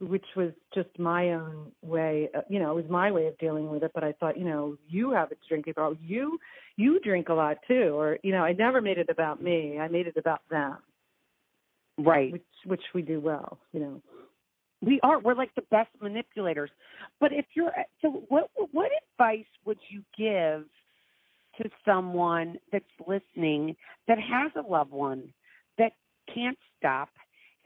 which 0.00 0.24
was 0.36 0.52
just 0.72 0.88
my 0.98 1.30
own 1.32 1.72
way 1.82 2.28
uh, 2.36 2.40
you 2.48 2.58
know 2.58 2.70
it 2.70 2.82
was 2.82 2.90
my 2.90 3.10
way 3.10 3.26
of 3.26 3.36
dealing 3.38 3.68
with 3.68 3.82
it 3.82 3.90
but 3.94 4.04
i 4.04 4.12
thought 4.12 4.38
you 4.38 4.44
know 4.44 4.76
you 4.88 5.10
have 5.12 5.30
a 5.32 5.34
drinking 5.48 5.74
problem 5.74 5.98
you 6.02 6.38
you 6.76 7.00
drink 7.00 7.28
a 7.28 7.34
lot 7.34 7.56
too 7.66 7.94
or 7.98 8.18
you 8.22 8.32
know 8.32 8.44
i 8.44 8.52
never 8.52 8.80
made 8.80 8.98
it 8.98 9.08
about 9.08 9.42
me 9.42 9.78
i 9.78 9.88
made 9.88 10.06
it 10.06 10.16
about 10.16 10.40
them. 10.50 10.76
Right. 11.98 12.30
Which 12.32 12.42
which 12.64 12.82
we 12.94 13.02
do 13.02 13.20
well 13.20 13.58
you 13.72 13.80
know. 13.80 14.02
We 14.80 15.00
are 15.02 15.18
we're 15.18 15.34
like 15.34 15.52
the 15.56 15.62
best 15.72 15.90
manipulators. 16.00 16.70
But 17.18 17.32
if 17.32 17.46
you're 17.54 17.72
so 18.00 18.22
what 18.28 18.50
what 18.70 18.90
advice 19.12 19.46
would 19.64 19.78
you 19.88 20.02
give 20.16 20.64
to 21.60 21.68
someone 21.84 22.58
that's 22.70 22.84
listening 23.06 23.74
that 24.06 24.18
has 24.18 24.52
a 24.56 24.68
loved 24.68 24.92
one 24.92 25.32
that 25.76 25.92
can't 26.32 26.58
stop, 26.78 27.08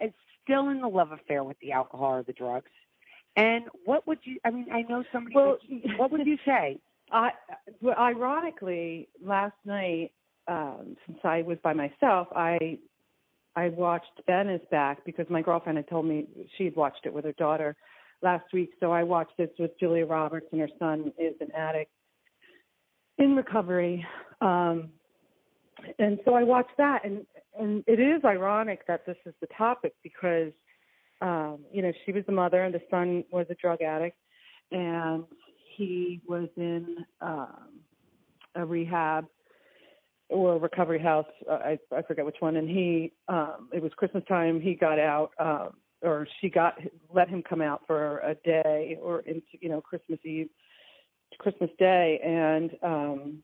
is 0.03 0.13
still 0.43 0.69
in 0.69 0.81
the 0.81 0.89
love 0.89 1.13
affair 1.13 1.45
with 1.45 1.59
the 1.61 1.73
alcohol 1.73 2.15
or 2.17 2.23
the 2.23 2.33
drugs. 2.33 2.71
And 3.37 3.65
what 3.85 4.07
would 4.07 4.19
you? 4.25 4.39
I 4.45 4.51
mean, 4.51 4.67
I 4.73 4.83
know 4.83 5.05
somebody. 5.13 5.35
Well, 5.35 5.59
would, 5.71 5.99
what 5.99 6.11
would 6.13 6.27
you 6.27 6.39
say? 6.47 6.79
I, 7.11 7.31
well, 7.81 7.97
ironically, 7.99 9.09
last 9.23 9.55
night, 9.65 10.13
um, 10.49 10.97
since 11.07 11.19
I 11.25 11.43
was 11.43 11.59
by 11.63 11.73
myself, 11.73 12.29
I 12.35 12.79
I 13.57 13.69
watched 13.69 14.21
Ben 14.27 14.49
is 14.49 14.61
back 14.71 15.05
because 15.05 15.27
my 15.29 15.43
girlfriend 15.43 15.79
had 15.79 15.89
told 15.89 16.07
me 16.07 16.27
she 16.57 16.65
had 16.65 16.77
watched 16.77 17.05
it 17.05 17.13
with 17.13 17.25
her 17.25 17.33
daughter 17.33 17.77
last 18.23 18.45
week. 18.53 18.71
So 18.81 18.93
I 18.93 19.03
watched 19.03 19.37
this 19.37 19.51
with 19.59 19.79
Julia 19.79 20.07
Roberts, 20.07 20.47
and 20.53 20.61
her 20.61 20.71
son 20.79 21.13
is 21.19 21.35
an 21.41 21.49
addict 21.57 21.91
in 23.19 23.37
recovery. 23.37 24.07
Um, 24.41 24.91
and 25.99 26.19
so 26.25 26.35
I 26.35 26.43
watched 26.43 26.77
that, 26.79 27.05
and 27.05 27.27
and 27.59 27.85
it 27.87 28.01
is 28.01 28.25
ironic 28.25 28.87
that 28.87 29.07
this 29.07 29.17
is 29.27 29.35
the 29.41 29.49
topic 29.57 29.95
because 30.03 30.53
um, 31.21 31.59
you 31.73 31.83
know 31.83 31.93
she 32.05 32.13
was 32.13 32.25
the 32.27 32.33
mother, 32.33 32.65
and 32.65 32.75
the 32.75 32.83
son 32.91 33.25
was 33.31 33.47
a 33.51 33.55
drug 33.55 33.83
addict, 33.83 34.17
and 34.71 35.25
he 35.77 36.21
was 36.27 36.49
in 36.57 37.05
um, 37.21 37.81
a 38.55 38.65
rehab 38.65 39.27
or 40.29 40.55
a 40.55 40.59
recovery 40.59 41.01
house. 41.01 41.27
I 41.51 41.79
I 41.95 42.03
forget 42.03 42.25
which 42.25 42.37
one, 42.41 42.57
and 42.57 42.69
he 42.69 43.13
um, 43.29 43.69
it 43.73 43.83
was 43.83 43.93
Christmas 43.97 44.25
time. 44.29 44.61
He 44.61 44.75
got 44.75 44.99
out. 44.99 45.31
Um, 45.39 45.77
or 46.03 46.27
she 46.41 46.49
got 46.49 46.79
let 47.15 47.29
him 47.29 47.43
come 47.49 47.63
out 47.63 47.83
for 47.87 48.19
a 48.19 48.35
day 48.45 48.99
or 49.01 49.21
into 49.21 49.43
you 49.61 49.69
know 49.69 49.81
Christmas 49.81 50.19
Eve, 50.25 50.49
Christmas 51.39 51.71
Day, 51.79 52.21
and 52.25 52.71
um, 52.83 53.43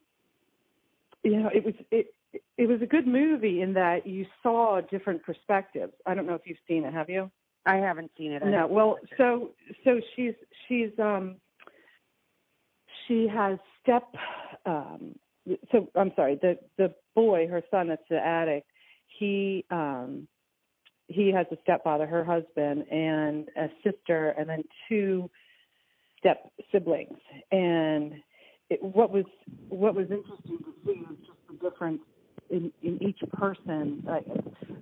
you 1.23 1.37
know 1.37 1.51
it 1.55 1.65
was 1.65 1.75
it 1.91 2.09
it 2.33 2.69
was 2.69 2.83
a 2.83 2.87
good 2.87 3.07
movie 3.07 3.63
in 3.63 3.73
that 3.75 4.07
you 4.07 4.27
saw 4.43 4.81
different 4.81 5.23
perspectives. 5.23 5.93
I 6.07 6.15
don't 6.15 6.27
know 6.27 6.35
if 6.35 6.43
you've 6.45 6.59
seen 6.67 6.85
it. 6.85 6.93
Have 6.93 7.09
you? 7.09 7.31
I 7.67 7.77
haven't 7.77 8.11
seen 8.17 8.33
it. 8.33 8.43
I 8.43 8.51
no. 8.51 8.67
Well, 8.67 8.99
so 9.17 9.51
so 9.85 10.01
she's 10.15 10.35
she's 10.67 10.91
um 10.99 11.37
she 13.07 13.29
has 13.29 13.59
step 13.83 14.05
um 14.67 15.15
so 15.73 15.89
I'm 15.95 16.13
sorry 16.17 16.39
the 16.41 16.59
the 16.77 16.95
boy 17.15 17.47
her 17.49 17.63
son 17.71 17.89
that's 17.89 18.03
the 18.11 18.19
addict 18.19 18.67
he 19.19 19.65
um 19.71 20.29
he 21.09 21.33
has 21.33 21.47
a 21.51 21.57
stepfather, 21.63 22.07
her 22.07 22.23
husband, 22.23 22.85
and 22.91 23.49
a 23.57 23.69
sister, 23.83 24.35
and 24.39 24.49
then 24.49 24.63
two 24.89 25.31
step 26.19 26.53
siblings. 26.71 27.19
And 27.51 28.15
it, 28.69 28.83
what 28.83 29.11
was 29.11 29.25
what 29.69 29.95
was 29.95 30.11
interesting 30.11 30.59
to 30.59 30.73
see 30.85 31.01
was 31.09 31.17
just 31.27 31.39
the 31.49 31.71
difference 31.71 32.03
in, 32.51 32.73
in 32.83 33.03
each 33.03 33.21
person. 33.33 34.03
Like, 34.07 34.27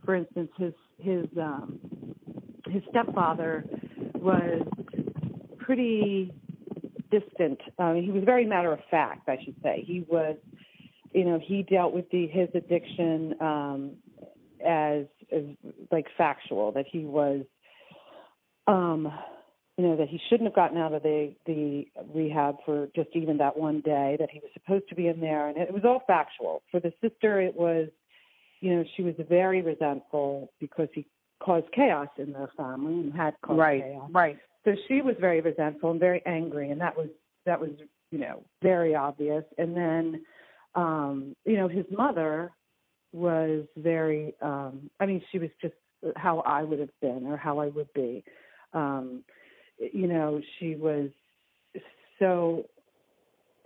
for 0.04 0.14
instance, 0.14 0.50
his 0.56 0.72
his 0.98 1.26
um, 1.40 1.78
his 2.68 2.82
stepfather 2.90 3.64
was 4.14 4.66
pretty 5.58 6.32
distant. 7.10 7.60
Um, 7.78 8.00
he 8.02 8.10
was 8.10 8.24
very 8.24 8.44
matter 8.44 8.72
of 8.72 8.80
fact, 8.90 9.28
I 9.28 9.38
should 9.44 9.56
say. 9.62 9.84
He 9.86 10.04
was, 10.08 10.36
you 11.12 11.24
know, 11.24 11.40
he 11.42 11.62
dealt 11.62 11.92
with 11.92 12.08
the 12.10 12.26
his 12.26 12.48
addiction 12.54 13.34
um, 13.40 13.92
as 14.66 15.06
as 15.32 15.44
like 15.90 16.06
factual 16.16 16.72
that 16.72 16.86
he 16.90 17.00
was 17.00 17.42
um 18.66 19.12
you 19.76 19.86
know 19.86 19.96
that 19.96 20.08
he 20.08 20.18
shouldn't 20.28 20.48
have 20.48 20.54
gotten 20.54 20.78
out 20.78 20.94
of 20.94 21.02
the 21.02 21.34
the 21.44 21.86
rehab 22.14 22.56
for 22.64 22.88
just 22.96 23.10
even 23.14 23.36
that 23.38 23.56
one 23.56 23.80
day 23.82 24.16
that 24.18 24.30
he 24.30 24.40
was 24.40 24.50
supposed 24.54 24.88
to 24.88 24.94
be 24.94 25.08
in 25.08 25.20
there. 25.20 25.48
And 25.48 25.58
it 25.58 25.72
was 25.72 25.84
all 25.84 26.02
factual. 26.06 26.62
For 26.70 26.80
the 26.80 26.92
sister 27.02 27.40
it 27.40 27.54
was 27.54 27.88
you 28.60 28.74
know 28.74 28.84
she 28.96 29.02
was 29.02 29.14
very 29.28 29.62
resentful 29.62 30.50
because 30.60 30.88
he 30.94 31.06
caused 31.42 31.70
chaos 31.72 32.08
in 32.16 32.32
their 32.32 32.50
family 32.56 32.94
and 32.94 33.12
had 33.12 33.34
caused 33.42 33.58
right, 33.58 33.82
chaos. 33.82 34.10
right. 34.12 34.38
So 34.64 34.74
she 34.88 35.02
was 35.02 35.14
very 35.20 35.40
resentful 35.40 35.90
and 35.90 36.00
very 36.00 36.22
angry 36.24 36.70
and 36.70 36.80
that 36.80 36.96
was 36.96 37.08
that 37.44 37.60
was 37.60 37.70
you 38.10 38.18
know 38.18 38.42
very 38.62 38.94
obvious. 38.94 39.44
And 39.58 39.76
then 39.76 40.24
um 40.74 41.36
you 41.44 41.56
know 41.58 41.68
his 41.68 41.84
mother 41.90 42.50
was 43.12 43.64
very 43.76 44.34
um 44.40 44.90
I 45.00 45.04
mean 45.06 45.22
she 45.30 45.38
was 45.38 45.50
just 45.60 45.74
how 46.16 46.40
I 46.40 46.62
would 46.62 46.78
have 46.78 47.00
been 47.02 47.26
or 47.26 47.36
how 47.36 47.58
I 47.58 47.66
would 47.66 47.92
be. 47.92 48.24
Um 48.72 49.22
you 49.78 50.06
know, 50.06 50.40
she 50.58 50.74
was 50.74 51.10
so 52.18 52.64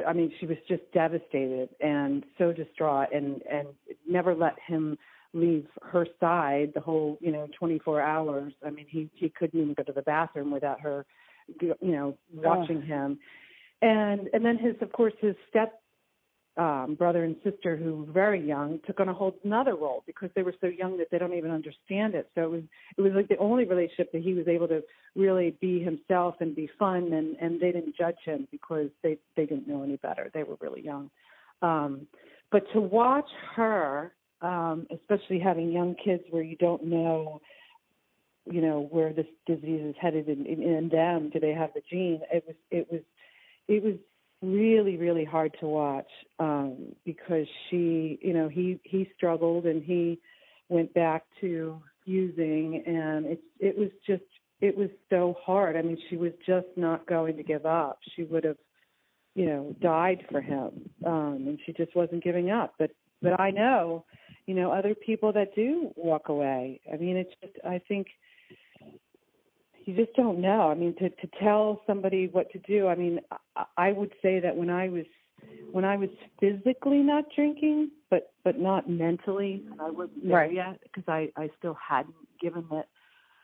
I 0.07 0.13
mean 0.13 0.33
she 0.41 0.47
was 0.47 0.57
just 0.69 0.83
devastated 0.93 1.69
and 1.81 2.25
so 2.39 2.53
distraught 2.53 3.09
and 3.13 3.43
and 3.51 3.69
never 4.09 4.35
let 4.35 4.55
him 4.67 4.99
leave 5.33 5.67
her 5.83 6.07
side 6.19 6.73
the 6.75 6.81
whole, 6.81 7.17
you 7.21 7.31
know, 7.31 7.47
24 7.59 8.01
hours. 8.01 8.53
I 8.65 8.71
mean 8.71 8.87
he 8.89 9.09
he 9.15 9.29
couldn't 9.29 9.61
even 9.61 9.75
go 9.75 9.83
to 9.83 9.93
the 9.93 10.03
bathroom 10.03 10.51
without 10.51 10.81
her 10.81 11.07
you 11.61 11.75
know 11.83 12.17
watching 12.33 12.83
oh. 12.85 12.87
him. 12.87 13.19
And 13.83 14.29
and 14.33 14.45
then 14.45 14.59
his 14.59 14.75
of 14.81 14.93
course 14.93 15.15
his 15.21 15.35
step 15.49 15.80
um, 16.61 16.95
brother 16.95 17.25
and 17.25 17.37
sister 17.43 17.75
who 17.75 17.97
were 17.97 18.13
very 18.13 18.47
young 18.47 18.81
took 18.87 19.01
on 19.01 19.09
a 19.09 19.15
whole 19.15 19.35
another 19.45 19.75
role 19.77 20.03
because 20.07 20.29
they 20.37 20.43
were 20.43 20.55
so 20.61 20.67
young 20.67 20.99
that 20.99 21.07
they 21.11 21.17
don't 21.17 21.33
even 21.33 21.51
understand 21.51 22.15
it. 22.15 22.29
So 22.35 22.43
it 22.43 22.51
was 22.51 22.63
it 22.99 23.01
was 23.01 23.13
like 23.15 23.29
the 23.29 23.39
only 23.39 23.65
relationship 23.65 24.13
that 24.13 24.21
he 24.21 24.35
was 24.35 24.47
able 24.47 24.69
to 24.69 24.83
really 25.17 25.57
be 25.63 25.83
himself 25.83 26.35
and 26.41 26.55
be 26.55 26.69
fun 26.79 27.15
and 27.15 27.35
and 27.41 27.59
they 27.59 27.73
didn't 27.73 27.97
judge 27.97 28.19
him 28.27 28.47
because 28.51 28.91
they 29.03 29.17
they 29.37 29.47
didn't 29.47 29.69
know 29.69 29.83
any 29.83 29.97
better. 29.97 30.31
They 30.35 30.43
were 30.43 30.59
really 30.61 30.83
young. 30.85 31.11
Um, 31.63 32.07
but 32.53 32.65
to 32.75 32.81
watch 32.81 33.31
her, 33.57 34.13
um, 34.43 34.87
especially 34.93 35.39
having 35.39 35.73
young 35.73 35.95
kids 35.95 36.25
where 36.29 36.43
you 36.43 36.57
don't 36.57 36.85
know 36.85 37.41
you 38.45 38.61
know 38.61 38.87
where 38.91 39.15
this 39.15 39.27
disease 39.47 39.83
is 39.83 39.95
headed 39.99 40.29
in, 40.29 40.45
in, 40.45 40.63
in 40.63 40.89
them 40.91 41.31
do 41.31 41.41
they 41.41 41.53
have 41.53 41.71
the 41.75 41.83
gene 41.91 42.21
it 42.33 42.45
was 42.47 42.57
it 42.71 42.87
was 42.91 43.01
it 43.69 43.83
was 43.83 43.95
really 44.43 44.97
really 44.97 45.25
hard 45.25 45.55
to 45.61 45.67
watch 45.67 46.11
um 46.39 46.95
because 47.05 47.47
she 47.69 48.19
you 48.23 48.33
know 48.33 48.49
he 48.49 48.81
he 48.85 49.09
struggled 49.17 49.67
and 49.67 49.83
he 49.83 50.19
went 50.69 50.93
back 50.95 51.25
to 51.41 51.81
using 52.07 52.83
and 52.87 53.27
it 53.27 53.41
it 53.59 53.77
was 53.77 53.91
just 54.07 54.23
it 54.63 54.77
was 54.77 54.91
so 55.09 55.35
hard. 55.43 55.77
I 55.77 55.83
mean 55.83 55.99
she 56.09 56.17
was 56.17 56.33
just 56.47 56.67
not 56.77 57.07
going 57.07 57.37
to 57.37 57.43
give 57.43 57.65
up. 57.67 57.99
She 58.15 58.25
would 58.25 58.45
have 58.45 58.57
you 59.35 59.47
know 59.47 59.77
died 59.81 60.25
for 60.31 60.41
him 60.41 60.89
um 61.07 61.45
and 61.47 61.59
she 61.65 61.73
just 61.73 61.95
wasn't 61.95 62.25
giving 62.25 62.51
up. 62.51 62.75
But 62.79 62.91
but 63.23 63.39
i 63.39 63.51
know 63.51 64.07
you 64.47 64.55
know 64.55 64.73
other 64.73 64.95
people 64.95 65.33
that 65.35 65.55
do 65.55 65.91
walk 65.97 66.31
away. 66.31 66.81
I 66.93 66.97
mean 66.97 67.17
it's 67.19 67.35
just 67.43 67.55
i 67.65 67.79
think 67.89 68.07
you 69.85 69.95
just 69.97 70.15
don't 70.15 70.41
know. 70.41 70.71
I 70.71 70.75
mean, 70.75 70.95
to 70.97 71.11
to 71.11 71.29
tell 71.43 71.81
somebody 71.87 72.29
what 72.29 72.51
to 72.53 72.59
do. 72.61 72.89
I 72.89 72.95
mean, 72.95 73.21
I, 73.57 73.65
I 73.77 73.93
would 73.93 74.13
say 74.23 74.41
that 74.41 74.57
when 74.57 74.71
I 74.71 74.89
was 74.89 75.07
when 75.73 75.85
I 75.85 75.97
was 75.97 76.11
physically 76.39 76.99
not 76.99 77.25
drinking, 77.35 77.91
but 78.11 78.33
but 78.45 78.59
not 78.59 78.89
mentally, 78.89 79.63
I 79.81 79.91
wasn't 79.91 80.27
there 80.27 80.37
right. 80.37 80.53
yet 80.53 80.81
because 80.83 81.05
I 81.09 81.31
I 81.37 81.51
still 81.59 81.77
hadn't 81.89 82.15
given 82.41 82.65
that 82.71 82.89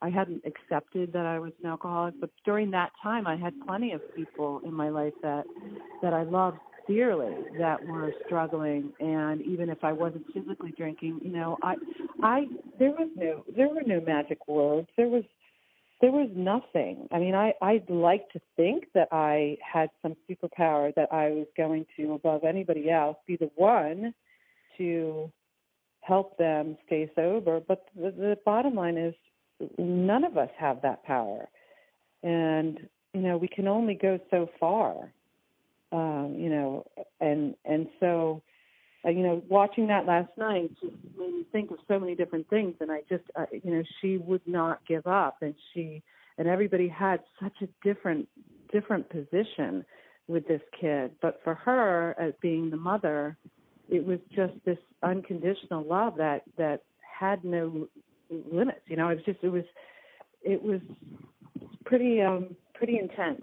I 0.02 0.11
hadn't 0.11 0.43
accepted 0.45 1.12
that 1.12 1.26
I 1.26 1.38
was 1.38 1.52
an 1.62 1.71
alcoholic. 1.71 2.21
But 2.21 2.31
during 2.45 2.71
that 2.73 2.93
time, 3.02 3.26
I 3.26 3.37
had 3.37 3.55
plenty 3.66 3.93
of 3.93 4.00
people 4.14 4.61
in 4.64 4.75
my 4.75 4.88
life 4.88 5.14
that 5.23 5.45
that 6.02 6.12
I 6.12 6.23
loved 6.23 6.59
dearly 6.87 7.35
that 7.59 7.85
were 7.85 8.12
struggling 8.25 8.93
and 9.00 9.43
even 9.43 9.69
if 9.69 9.83
I 9.83 9.93
wasn't 9.93 10.25
physically 10.33 10.73
drinking, 10.76 11.21
you 11.23 11.33
know, 11.33 11.57
I 11.62 11.75
I 12.23 12.47
there 12.78 12.90
was 12.90 13.09
no 13.16 13.45
there 13.57 13.69
were 13.69 13.83
no 13.85 14.00
magic 14.00 14.47
words. 14.47 14.88
There 14.97 15.09
was 15.09 15.25
there 16.00 16.12
was 16.12 16.29
nothing. 16.35 17.09
I 17.11 17.19
mean, 17.19 17.35
I 17.35 17.55
I'd 17.62 17.88
like 17.88 18.29
to 18.31 18.41
think 18.57 18.87
that 18.95 19.09
I 19.12 19.57
had 19.62 19.88
some 20.03 20.15
superpower 20.29 20.95
that 20.95 21.12
I 21.12 21.31
was 21.31 21.47
going 21.57 21.87
to 21.97 22.12
above 22.12 22.45
anybody 22.45 22.91
else 22.91 23.17
be 23.26 23.37
the 23.37 23.50
one 23.57 24.12
to 24.76 25.33
help 26.00 26.37
them 26.38 26.76
stay 26.87 27.11
sober, 27.17 27.61
but 27.61 27.87
the, 27.97 28.11
the 28.11 28.38
bottom 28.45 28.75
line 28.75 28.97
is 28.97 29.15
none 29.79 30.25
of 30.25 30.37
us 30.37 30.50
have 30.59 30.83
that 30.83 31.03
power. 31.05 31.49
And 32.23 32.88
you 33.12 33.23
know, 33.23 33.38
we 33.38 33.49
can 33.49 33.67
only 33.67 33.95
go 33.95 34.19
so 34.31 34.49
far. 34.61 35.12
Um, 35.93 36.35
you 36.37 36.50
know, 36.50 36.85
and 37.21 37.55
and 37.65 37.87
so 38.00 38.43
uh, 39.07 39.11
you 39.11 39.23
know, 39.23 39.43
watching 39.49 39.87
that 39.87 40.07
last 40.07 40.31
night 40.37 40.71
just 40.81 40.95
made 41.17 41.33
me 41.33 41.47
think 41.53 41.71
of 41.71 41.79
so 41.87 41.99
many 41.99 42.15
different 42.15 42.49
things. 42.49 42.75
And 42.81 42.91
I 42.91 43.03
just, 43.09 43.25
uh, 43.37 43.47
you 43.53 43.71
know, 43.71 43.83
she 44.01 44.17
would 44.19 44.47
not 44.47 44.81
give 44.87 45.07
up, 45.07 45.37
and 45.43 45.55
she 45.73 46.03
and 46.39 46.49
everybody 46.49 46.89
had 46.89 47.21
such 47.43 47.55
a 47.63 47.69
different 47.87 48.29
different 48.73 49.09
position 49.09 49.85
with 50.29 50.47
this 50.49 50.61
kid. 50.79 51.13
But 51.23 51.41
for 51.45 51.55
her, 51.55 52.15
as 52.19 52.33
being 52.41 52.71
the 52.71 52.77
mother, 52.77 53.37
it 53.89 54.05
was 54.05 54.19
just 54.35 54.55
this 54.65 54.79
unconditional 55.03 55.85
love 55.85 56.17
that 56.17 56.43
that 56.59 56.83
had 57.01 57.45
no 57.45 57.89
limits. 58.31 58.81
You 58.87 58.97
know, 58.97 59.09
it 59.09 59.17
was 59.17 59.25
just 59.25 59.39
it 59.43 59.51
was 59.51 59.65
it 60.43 60.63
was 60.63 60.81
pretty 61.85 62.21
um 62.23 62.57
pretty 62.75 62.99
intense. 62.99 63.43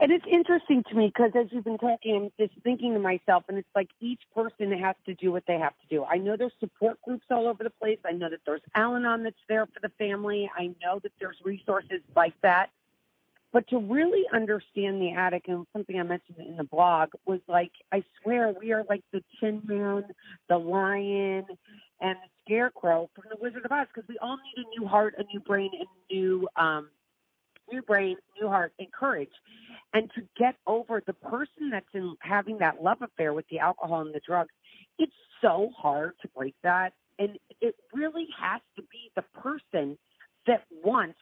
And 0.00 0.10
it's 0.10 0.24
interesting 0.30 0.82
to 0.88 0.94
me 0.94 1.12
because 1.14 1.32
as 1.34 1.48
you've 1.50 1.64
been 1.64 1.76
talking, 1.76 2.16
I'm 2.16 2.46
just 2.46 2.58
thinking 2.62 2.94
to 2.94 2.98
myself, 2.98 3.44
and 3.48 3.58
it's 3.58 3.68
like 3.74 3.90
each 4.00 4.22
person 4.34 4.72
has 4.72 4.96
to 5.04 5.14
do 5.14 5.30
what 5.30 5.44
they 5.46 5.58
have 5.58 5.74
to 5.78 5.86
do. 5.94 6.04
I 6.04 6.16
know 6.16 6.38
there's 6.38 6.54
support 6.58 6.98
groups 7.02 7.26
all 7.30 7.46
over 7.46 7.62
the 7.62 7.70
place. 7.70 7.98
I 8.06 8.12
know 8.12 8.30
that 8.30 8.40
there's 8.46 8.62
Al 8.74 8.96
Anon 8.96 9.24
that's 9.24 9.36
there 9.46 9.66
for 9.66 9.78
the 9.82 9.90
family. 9.98 10.50
I 10.56 10.68
know 10.82 11.00
that 11.02 11.12
there's 11.20 11.36
resources 11.44 12.00
like 12.16 12.32
that. 12.42 12.70
But 13.52 13.68
to 13.68 13.78
really 13.78 14.24
understand 14.32 15.02
the 15.02 15.12
attic, 15.12 15.44
and 15.48 15.66
something 15.74 16.00
I 16.00 16.04
mentioned 16.04 16.38
in 16.38 16.56
the 16.56 16.64
blog 16.64 17.10
was 17.26 17.40
like, 17.46 17.72
I 17.92 18.02
swear 18.22 18.54
we 18.58 18.72
are 18.72 18.84
like 18.88 19.02
the 19.12 19.22
Tin 19.38 19.60
Man, 19.66 20.04
the 20.48 20.56
Lion, 20.56 21.44
and 22.00 22.16
the 22.16 22.30
Scarecrow 22.46 23.10
from 23.14 23.24
the 23.28 23.36
Wizard 23.38 23.66
of 23.66 23.72
Oz 23.72 23.88
because 23.92 24.08
we 24.08 24.16
all 24.22 24.38
need 24.38 24.64
a 24.64 24.80
new 24.80 24.88
heart, 24.88 25.16
a 25.18 25.24
new 25.24 25.40
brain, 25.40 25.70
and 25.78 25.88
new 26.10 26.48
um, 26.56 26.88
new 27.72 27.82
brain, 27.82 28.16
new 28.40 28.48
heart, 28.48 28.72
and 28.78 28.92
courage. 28.92 29.32
And 29.92 30.10
to 30.14 30.22
get 30.38 30.56
over 30.66 31.02
the 31.04 31.12
person 31.12 31.70
that's 31.70 31.86
in 31.94 32.16
having 32.20 32.58
that 32.58 32.82
love 32.82 32.98
affair 33.02 33.32
with 33.32 33.46
the 33.50 33.58
alcohol 33.58 34.02
and 34.02 34.14
the 34.14 34.20
drugs, 34.26 34.52
it's 34.98 35.12
so 35.40 35.70
hard 35.76 36.12
to 36.22 36.28
break 36.28 36.54
that. 36.62 36.92
And 37.18 37.38
it 37.60 37.74
really 37.92 38.28
has 38.40 38.60
to 38.76 38.82
be 38.82 39.10
the 39.14 39.22
person 39.40 39.98
that 40.46 40.64
wants 40.84 41.18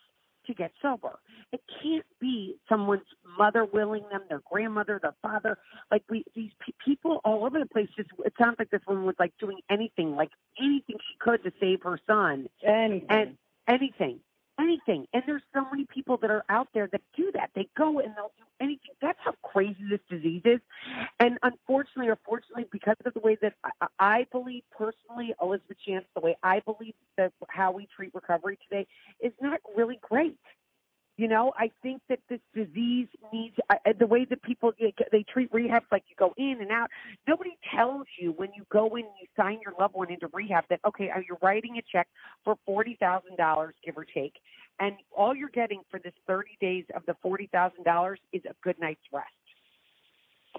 to 0.47 0.55
get 0.55 0.73
sober. 0.81 1.19
It 1.53 1.61
can't 1.83 2.07
be 2.21 2.57
someone's 2.69 3.03
mother 3.39 3.65
willing 3.65 4.05
them, 4.11 4.23
their 4.29 4.43
grandmother, 4.51 4.99
their 5.01 5.15
father. 5.23 5.59
Like 5.91 6.03
we, 6.09 6.25
these 6.35 6.53
people 6.85 7.21
all 7.25 7.45
over 7.45 7.59
the 7.59 7.67
place. 7.67 7.89
Just 7.97 8.11
it 8.25 8.33
sounds 8.41 8.57
like 8.59 8.71
this 8.71 8.81
woman 8.87 9.05
was 9.05 9.17
like 9.19 9.33
doing 9.39 9.59
anything, 9.71 10.15
like 10.17 10.31
anything 10.61 10.97
she 10.99 11.17
could 11.19 11.43
to 11.45 11.53
save 11.61 11.83
her 11.83 11.99
son. 12.07 12.49
Anything. 12.63 13.07
And 13.09 13.37
anything 13.67 14.21
anything. 14.69 15.07
And 15.13 15.23
there's 15.27 15.43
so 15.55 15.65
many 15.71 15.87
people 15.93 16.17
that 16.19 16.31
are 16.31 16.45
out 16.49 16.69
there 16.75 16.89
that 16.93 17.01
do 17.17 17.31
that. 17.35 17.51
They 17.55 17.69
go 17.77 18.01
and 18.01 18.15
they'll 18.17 18.33
do 18.39 18.45
anything. 18.61 18.93
That's 19.01 19.19
how 19.25 19.33
crazy 19.43 19.85
this 19.89 20.01
disease 20.11 20.43
is. 20.45 20.61
And 21.21 21.39
unfortunately, 21.43 22.09
or 22.09 22.19
fortunately, 22.25 22.67
because 22.71 22.97
of 23.05 23.15
the 23.15 23.21
way 23.21 23.37
that 23.43 23.55
I, 23.65 23.87
I 23.99 24.27
believe 24.31 24.63
personally, 24.77 25.35
Elizabeth 25.43 25.77
Chance, 25.87 26.05
the 26.15 26.21
way 26.21 26.37
I 26.43 26.61
believe 26.61 26.95
that 27.17 27.33
how 27.49 27.73
we 27.73 27.89
treat 27.95 28.15
recovery 28.15 28.59
today 28.69 28.87
is 29.21 29.33
not 29.41 29.61
really 29.77 29.99
great. 30.03 30.39
You 31.19 31.27
know, 31.27 31.53
I 31.57 31.73
think 31.83 32.01
that 32.09 32.21
this 32.29 32.39
disease 32.55 33.09
needs 33.33 33.57
uh, 33.69 33.75
the 33.99 34.07
way 34.07 34.25
that 34.31 34.41
people 34.41 34.71
they 35.11 35.25
treat 35.25 35.53
rehabs 35.53 35.91
like 35.91 36.05
you 36.09 36.15
go 36.17 36.33
in 36.37 36.59
and 36.61 36.71
out. 36.71 36.91
Nobody 37.27 37.59
tells 37.75 38.07
you 38.21 38.31
when 38.37 38.51
you 38.57 38.63
go 38.71 38.87
in 38.95 39.05
and 39.05 39.15
you 39.21 39.27
sign 39.37 39.59
your 39.65 39.75
loved 39.81 39.95
one 39.97 40.13
into 40.13 40.29
rehab 40.33 40.67
that 40.71 40.79
okay, 40.87 41.11
you're 41.29 41.39
writing 41.43 41.77
a 41.77 41.83
check 41.91 42.07
for 42.45 42.55
forty 42.65 42.97
thousand 43.01 43.37
dollars, 43.37 43.75
give 43.85 43.99
or 43.99 44.05
take, 44.05 44.35
and 44.81 44.97
all 45.17 45.35
you're 45.35 45.49
getting 45.49 45.83
for 45.91 45.99
this 45.99 46.13
thirty 46.27 46.57
days 46.61 46.85
of 46.95 47.03
the 47.07 47.15
forty 47.23 47.49
thousand 47.53 47.85
dollars 47.85 48.21
is 48.33 48.43
a 48.45 48.55
good 48.63 48.79
night's 48.81 49.01
rest. 49.13 49.27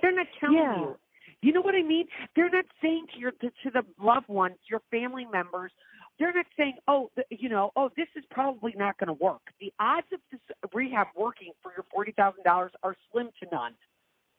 They're 0.02 0.16
not 0.16 0.28
telling 0.40 0.58
yeah. 0.58 0.80
you. 0.80 0.98
You 1.42 1.54
know 1.54 1.62
what 1.62 1.76
I 1.76 1.84
mean? 1.84 2.06
They're 2.36 2.50
not 2.50 2.66
saying 2.82 3.08
to 3.14 3.20
your 3.20 3.32
to, 3.32 3.50
to 3.64 3.72
the 3.72 3.84
loved 4.02 4.28
ones, 4.28 4.56
your 4.70 4.82
family 4.92 5.26
members, 5.32 5.72
they're 6.20 6.34
not 6.34 6.48
saying, 6.58 6.76
oh, 6.88 7.10
the, 7.16 7.24
you 7.30 7.48
know, 7.48 7.72
oh, 7.78 7.90
this 7.96 8.08
is 8.16 8.26
probably 8.30 8.74
not 8.76 8.98
going 8.98 9.08
to 9.08 9.14
work. 9.14 9.42
The 9.62 9.72
odds 9.80 10.08
of 10.14 10.20
this 10.32 10.42
rehab 10.74 11.08
working 11.16 11.54
for 11.64 11.72
your 11.76 11.86
forty 11.92 12.12
thousand 12.12 12.44
dollars 12.44 12.72
are 12.84 12.96
slim 13.12 13.30
to 13.42 13.50
none. 13.52 13.74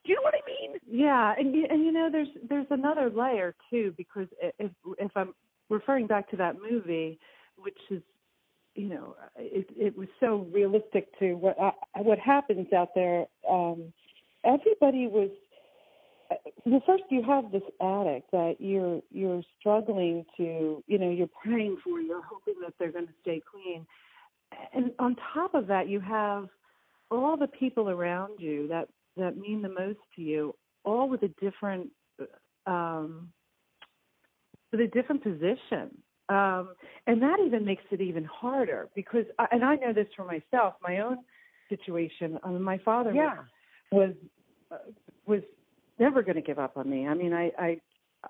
Do 0.04 0.12
you 0.12 0.16
know 0.16 0.22
what 0.22 0.34
I 0.34 0.46
mean? 0.46 0.78
Yeah, 0.86 1.34
and 1.38 1.54
and 1.54 1.84
you 1.84 1.92
know, 1.92 2.08
there's 2.10 2.28
there's 2.48 2.66
another 2.70 3.10
layer 3.10 3.54
too 3.70 3.94
because 3.96 4.28
if 4.58 4.70
if 4.98 5.10
I'm 5.16 5.34
referring 5.70 6.06
back 6.06 6.30
to 6.30 6.36
that 6.36 6.56
movie, 6.60 7.18
which 7.56 7.78
is, 7.90 8.02
you 8.74 8.88
know, 8.88 9.16
it 9.36 9.66
it 9.76 9.96
was 9.96 10.08
so 10.20 10.48
realistic 10.52 11.18
to 11.18 11.34
what 11.34 11.58
uh, 11.58 11.72
what 11.96 12.18
happens 12.18 12.72
out 12.72 12.90
there. 12.94 13.26
Um, 13.48 13.92
everybody 14.44 15.06
was 15.06 15.30
the 16.64 16.80
first 16.86 17.04
you 17.10 17.22
have 17.22 17.50
this 17.50 17.62
addict 17.80 18.30
that 18.30 18.56
you're 18.58 19.00
you're 19.10 19.42
struggling 19.58 20.24
to 20.36 20.82
you 20.86 20.98
know 20.98 21.10
you're 21.10 21.30
praying 21.42 21.76
for 21.82 22.00
you're 22.00 22.22
hoping 22.22 22.54
that 22.62 22.72
they're 22.78 22.92
going 22.92 23.06
to 23.06 23.12
stay 23.22 23.42
clean 23.50 23.86
and 24.72 24.92
on 24.98 25.16
top 25.32 25.54
of 25.54 25.66
that 25.66 25.88
you 25.88 26.00
have 26.00 26.48
all 27.10 27.36
the 27.36 27.48
people 27.48 27.88
around 27.90 28.38
you 28.38 28.68
that 28.68 28.88
that 29.16 29.36
mean 29.36 29.62
the 29.62 29.68
most 29.68 29.98
to 30.14 30.22
you 30.22 30.54
all 30.84 31.08
with 31.08 31.22
a 31.22 31.28
different 31.40 31.90
um 32.66 33.28
with 34.70 34.80
a 34.80 34.86
different 34.88 35.22
position 35.22 35.90
um 36.30 36.74
and 37.06 37.20
that 37.20 37.38
even 37.44 37.64
makes 37.64 37.82
it 37.90 38.00
even 38.00 38.24
harder 38.24 38.88
because 38.94 39.24
I, 39.38 39.46
and 39.52 39.64
i 39.64 39.74
know 39.74 39.92
this 39.92 40.06
for 40.16 40.24
myself 40.24 40.74
my 40.82 41.00
own 41.00 41.18
situation 41.68 42.38
I 42.42 42.48
mean, 42.48 42.62
my 42.62 42.78
father 42.78 43.12
yeah. 43.12 43.36
was 43.92 44.10
was, 44.10 44.14
uh, 44.72 44.76
was 45.26 45.42
never 45.98 46.22
going 46.22 46.36
to 46.36 46.42
give 46.42 46.58
up 46.58 46.76
on 46.76 46.90
me. 46.90 47.06
I 47.06 47.14
mean, 47.14 47.32
I 47.32 47.50
I 47.58 47.80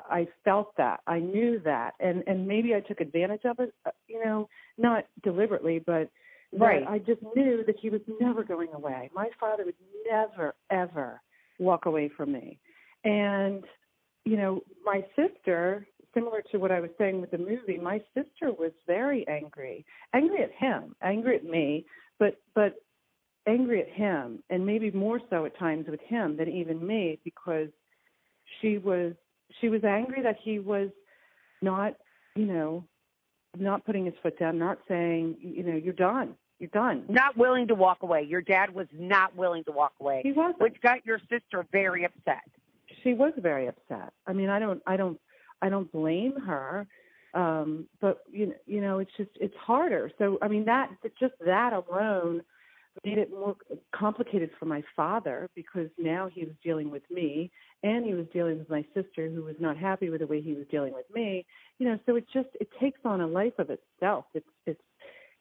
I 0.09 0.29
felt 0.45 0.77
that. 0.77 1.01
I 1.07 1.19
knew 1.19 1.61
that, 1.65 1.93
and 2.01 2.23
and 2.27 2.47
maybe 2.47 2.75
I 2.75 2.81
took 2.81 3.01
advantage 3.01 3.45
of 3.45 3.59
it. 3.59 3.73
Uh, 3.87 3.91
you 4.07 4.23
know, 4.25 4.49
not 4.77 5.07
deliberately, 5.23 5.83
but 5.85 6.11
right. 6.53 6.87
I 6.87 6.99
just 6.99 7.23
knew 7.35 7.65
that 7.67 7.77
he 7.81 7.91
was 7.91 8.01
never 8.21 8.45
going 8.45 8.69
away. 8.75 9.11
My 9.15 9.31
father 9.39 9.65
would 9.65 9.75
never 10.09 10.55
ever 10.71 11.21
walk 11.59 11.87
away 11.87 12.11
from 12.15 12.33
me, 12.33 12.59
and 13.05 13.65
you 14.25 14.37
know, 14.37 14.61
my 14.85 15.05
sister. 15.17 15.87
Similar 16.15 16.43
to 16.51 16.59
what 16.59 16.73
I 16.73 16.81
was 16.81 16.91
saying 16.99 17.21
with 17.21 17.31
the 17.31 17.39
movie, 17.39 17.79
my 17.79 18.03
sister 18.15 18.53
was 18.53 18.73
very 18.87 19.27
angry, 19.29 19.85
angry 20.13 20.43
at 20.43 20.51
him, 20.53 20.97
angry 21.03 21.37
at 21.37 21.45
me, 21.45 21.87
but 22.19 22.41
but 22.55 22.75
angry 23.47 23.81
at 23.81 23.89
him 23.89 24.43
and 24.51 24.65
maybe 24.65 24.91
more 24.91 25.21
so 25.31 25.45
at 25.45 25.59
times 25.59 25.87
with 25.89 26.01
him 26.01 26.37
than 26.37 26.49
even 26.49 26.87
me 26.87 27.19
because 27.25 27.69
she 28.61 28.79
was 28.79 29.15
she 29.61 29.69
was 29.69 29.83
angry 29.85 30.23
that 30.23 30.37
he 30.43 30.59
was 30.59 30.91
not 31.63 31.95
you 32.37 32.47
know 32.47 32.85
not 33.59 33.85
putting 33.85 34.05
his 34.05 34.15
foot 34.23 34.39
down 34.39 34.59
not 34.59 34.79
saying 34.87 35.37
you 35.41 35.63
know 35.63 35.77
you're 35.77 35.93
done. 35.93 36.35
You're 36.59 36.69
done. 36.69 37.05
Not 37.09 37.39
willing 37.39 37.69
to 37.69 37.75
walk 37.75 38.03
away. 38.03 38.23
Your 38.23 38.43
dad 38.43 38.75
was 38.75 38.87
not 38.93 39.35
willing 39.35 39.65
to 39.65 39.73
walk 39.73 39.93
away 40.01 40.21
he 40.23 40.33
was 40.33 40.55
which 40.59 40.77
got 40.83 41.05
your 41.07 41.19
sister 41.31 41.67
very 41.73 42.05
upset. 42.05 42.45
She 43.03 43.15
was 43.15 43.33
very 43.39 43.67
upset. 43.67 44.13
I 44.27 44.33
mean 44.33 44.51
i 44.51 44.59
don't 44.59 44.83
i 44.87 44.97
don't 44.97 45.19
i 45.63 45.69
don't 45.69 45.91
blame 45.93 46.35
her 46.47 46.87
um 47.35 47.87
but 48.01 48.25
you 48.31 48.47
know 48.47 48.55
you 48.67 48.81
know 48.81 48.99
it's 48.99 49.11
just 49.17 49.31
it's 49.41 49.55
harder. 49.57 50.11
So 50.19 50.39
i 50.43 50.49
mean 50.49 50.65
that 50.65 50.91
just 51.19 51.35
that 51.45 51.73
alone 51.73 52.43
made 53.05 53.19
it 53.19 53.31
more 53.31 53.57
complicated 53.95 54.51
for 54.59 54.67
my 54.67 54.83
father 54.97 55.49
because 55.55 55.89
now 55.97 56.29
he 56.33 56.45
was 56.45 56.55
dealing 56.63 56.91
with 56.91 57.09
me 57.09 57.51
and 57.85 58.05
he 58.05 58.15
was 58.15 58.27
dealing 58.33 58.59
with 58.59 58.69
my 58.69 58.85
sister 58.95 59.29
who 59.29 59.45
was 59.45 59.55
not 59.61 59.77
happy 59.77 60.11
with 60.11 60.21
the 60.21 60.27
way 60.27 60.41
he 60.41 60.55
was 60.55 60.67
dealing 60.71 60.93
with 60.93 61.07
me. 61.15 61.47
You 61.79 61.89
know 61.89 61.99
so 62.05 62.17
it 62.17 62.25
just 62.33 62.49
it 62.61 62.69
takes 62.81 63.01
on 63.05 63.21
a 63.21 63.27
life 63.27 63.59
of 63.59 63.71
itself. 63.71 64.25
It's 64.35 64.47
it's 64.67 64.81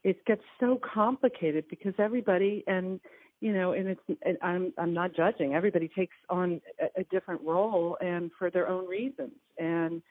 it 0.04 0.26
gets 0.26 0.42
so 0.60 0.80
complicated 0.94 1.66
because 1.70 1.94
everybody 2.00 2.64
and 2.68 3.00
you 3.42 3.54
know 3.54 3.74
and 3.74 3.88
it's 3.88 4.20
and 4.24 4.38
i'm 4.42 4.74
i'm 4.78 4.94
not 4.94 5.16
judging. 5.16 5.54
Everybody 5.54 5.90
takes 5.90 6.16
on 6.30 6.62
a, 6.80 7.02
a 7.02 7.04
different 7.06 7.42
role 7.42 7.98
and 8.02 8.32
for 8.38 8.50
their 8.50 8.68
own 8.68 8.88
reasons. 8.88 9.34
And 9.58 10.02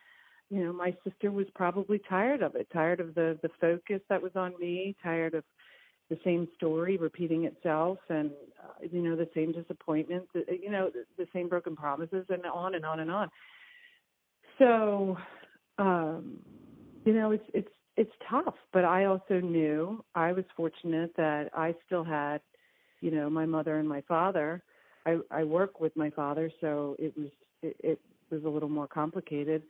you 0.51 0.65
know 0.65 0.73
my 0.73 0.95
sister 1.05 1.31
was 1.31 1.47
probably 1.55 2.01
tired 2.09 2.43
of 2.43 2.55
it 2.55 2.69
tired 2.73 3.01
of 3.01 3.15
the 3.15 3.39
the 3.43 3.51
focus 3.61 4.01
that 4.09 4.23
was 4.23 4.33
on 4.35 4.55
me 4.59 4.97
tired 5.03 5.35
of 5.35 5.45
the 6.11 6.19
same 6.25 6.49
story 6.57 6.97
repeating 6.97 7.45
itself 7.45 7.99
and 8.09 8.31
uh, 8.65 8.87
you 8.91 9.03
know 9.03 9.15
the 9.15 9.29
same 9.35 9.53
disappointments 9.53 10.29
uh, 10.35 10.41
you 10.51 10.71
know 10.71 10.91
the, 10.91 11.05
the 11.23 11.29
same 11.35 11.49
broken 11.49 11.77
promises 11.77 12.25
and 12.31 12.45
on 12.47 12.75
and 12.75 12.85
on 12.85 13.01
and 13.01 13.11
on. 13.11 13.29
So 14.59 15.19
um 15.79 16.39
you 17.05 17.13
know 17.13 17.31
it's 17.33 17.45
it's 17.53 17.69
it's 17.99 18.13
tough 18.31 18.55
but 18.73 18.85
i 18.85 19.05
also 19.05 19.41
knew 19.41 20.03
i 20.15 20.33
was 20.33 20.45
fortunate 20.57 21.11
that 21.17 21.51
i 21.55 21.75
still 21.87 22.05
had 22.05 22.41
you 23.01 23.11
know 23.11 23.29
my 23.29 23.45
mother 23.45 23.79
and 23.79 23.89
my 23.89 24.01
father 24.03 24.63
i 25.07 25.17
i 25.31 25.45
work 25.45 25.81
with 25.81 25.95
my 25.97 26.11
father 26.11 26.51
so 26.61 26.97
it 26.99 27.17
was 27.17 27.29
it, 27.63 27.77
it 27.81 28.01
was 28.31 28.45
a 28.45 28.49
little 28.49 28.69
more 28.69 28.87
complicated 28.87 29.63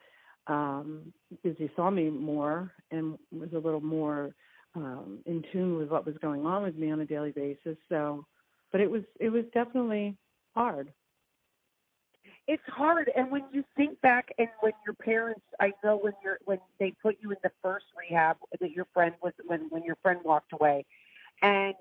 um 0.47 1.13
because 1.31 1.57
he 1.59 1.69
saw 1.75 1.91
me 1.91 2.09
more 2.11 2.73
and 2.91 3.19
was 3.33 3.53
a 3.53 3.59
little 3.59 3.81
more 3.81 4.35
um, 4.75 5.19
in 5.27 5.45
tune 5.53 5.77
with 5.77 5.89
what 5.89 6.07
was 6.07 6.17
going 6.21 6.47
on 6.47 6.63
with 6.63 6.77
me 6.77 6.91
on 6.91 7.01
a 7.01 7.07
daily 7.07 7.33
basis. 7.33 7.77
So, 7.89 8.25
but 8.73 8.81
it 8.81 8.91
was 8.91 9.03
it 9.21 9.31
was 9.31 9.45
definitely 9.53 10.17
hard. 10.55 10.93
It's 12.49 12.63
hard, 12.67 13.11
and 13.15 13.31
when 13.31 13.45
you 13.53 13.63
think 13.77 14.01
back, 14.01 14.33
and 14.39 14.49
when 14.61 14.73
your 14.87 14.95
parents, 14.95 15.43
I 15.61 15.75
know 15.85 15.99
when 15.99 16.15
you're 16.25 16.39
when 16.47 16.59
they 16.81 16.95
put 17.03 17.19
you 17.21 17.31
in 17.31 17.37
the 17.43 17.53
first 17.63 17.85
rehab 17.95 18.39
that 18.59 18.71
your 18.71 18.87
friend 18.95 19.15
was 19.23 19.35
when 19.47 19.69
when 19.69 19.85
your 19.85 19.97
friend 19.97 20.21
walked 20.25 20.55
away, 20.55 20.87
and 21.43 21.75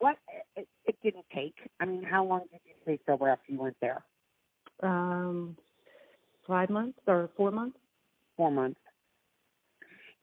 what 0.00 0.18
it, 0.54 0.68
it 0.84 0.96
didn't 1.02 1.24
take. 1.34 1.54
I 1.80 1.86
mean, 1.86 2.02
how 2.02 2.26
long 2.26 2.42
did 2.52 2.60
you 2.66 2.74
stay 2.82 2.98
sober 3.06 3.30
after 3.30 3.52
you 3.52 3.58
went 3.58 3.76
there? 3.80 4.04
Um, 4.82 5.56
five 6.46 6.68
months 6.68 6.98
or 7.06 7.30
four 7.34 7.50
months. 7.50 7.78
Four 8.36 8.50
months. 8.50 8.80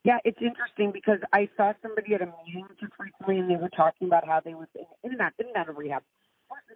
Yeah, 0.03 0.19
it's 0.23 0.39
interesting 0.39 0.91
because 0.91 1.19
I 1.33 1.49
saw 1.57 1.73
somebody 1.81 2.13
at 2.13 2.21
a 2.21 2.31
meeting 2.45 2.67
just 2.79 2.93
recently, 2.99 3.39
and 3.39 3.49
they 3.49 3.55
were 3.55 3.69
talking 3.69 4.07
about 4.07 4.27
how 4.27 4.39
they 4.39 4.53
was 4.53 4.67
in, 4.75 4.85
in 5.03 5.11
and 5.13 5.21
out, 5.21 5.33
in 5.39 5.47
and 5.47 5.55
out 5.57 5.67
of 5.67 5.77
rehab. 5.77 6.03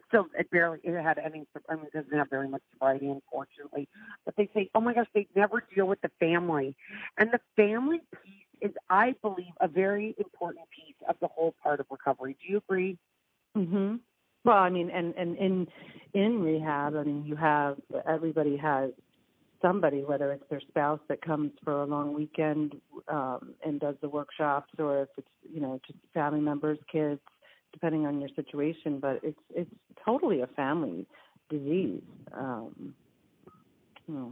Still 0.07 0.27
it 0.37 0.49
barely 0.51 0.79
it 0.83 1.01
had 1.01 1.17
any. 1.17 1.45
I 1.69 1.75
mean, 1.75 1.85
it 1.85 1.93
doesn't 1.93 2.17
have 2.17 2.29
very 2.29 2.47
much 2.47 2.61
sobriety, 2.71 3.09
unfortunately. 3.09 3.87
But 4.25 4.35
they 4.35 4.49
say, 4.53 4.69
oh 4.75 4.81
my 4.81 4.93
gosh, 4.93 5.07
they 5.13 5.27
never 5.35 5.63
deal 5.73 5.85
with 5.87 6.01
the 6.01 6.11
family, 6.19 6.75
and 7.17 7.31
the 7.31 7.39
family 7.55 8.01
piece 8.23 8.31
is, 8.61 8.71
I 8.89 9.15
believe, 9.21 9.53
a 9.59 9.67
very 9.67 10.15
important 10.17 10.65
piece 10.69 10.95
of 11.07 11.15
the 11.21 11.27
whole 11.27 11.53
part 11.61 11.79
of 11.79 11.87
recovery. 11.91 12.37
Do 12.41 12.51
you 12.51 12.57
agree? 12.57 12.97
Mhm. 13.55 13.99
Well, 14.43 14.57
I 14.57 14.69
mean, 14.69 14.89
and 14.89 15.13
and 15.15 15.37
in 15.37 15.67
in 16.13 16.41
rehab, 16.41 16.95
I 16.95 17.03
mean, 17.03 17.25
you 17.25 17.35
have 17.35 17.77
everybody 18.05 18.57
has 18.57 18.91
somebody, 19.61 20.03
whether 20.03 20.31
it's 20.31 20.43
their 20.49 20.59
spouse 20.59 20.99
that 21.07 21.21
comes 21.21 21.51
for 21.63 21.81
a 21.81 21.85
long 21.85 22.13
weekend 22.13 22.75
um, 23.07 23.55
and 23.65 23.79
does 23.79 23.95
the 24.01 24.09
workshops, 24.09 24.71
or 24.77 25.03
if 25.03 25.09
it's 25.17 25.27
you 25.51 25.61
know 25.61 25.79
just 25.87 25.97
family 26.13 26.41
members, 26.41 26.77
kids, 26.91 27.21
depending 27.73 28.05
on 28.05 28.21
your 28.21 28.29
situation. 28.35 28.99
But 28.99 29.19
it's 29.23 29.39
it's 29.53 29.71
totally 30.05 30.41
a 30.41 30.47
family 30.47 31.05
disease. 31.49 32.01
Um, 32.31 32.93
hmm. 34.07 34.29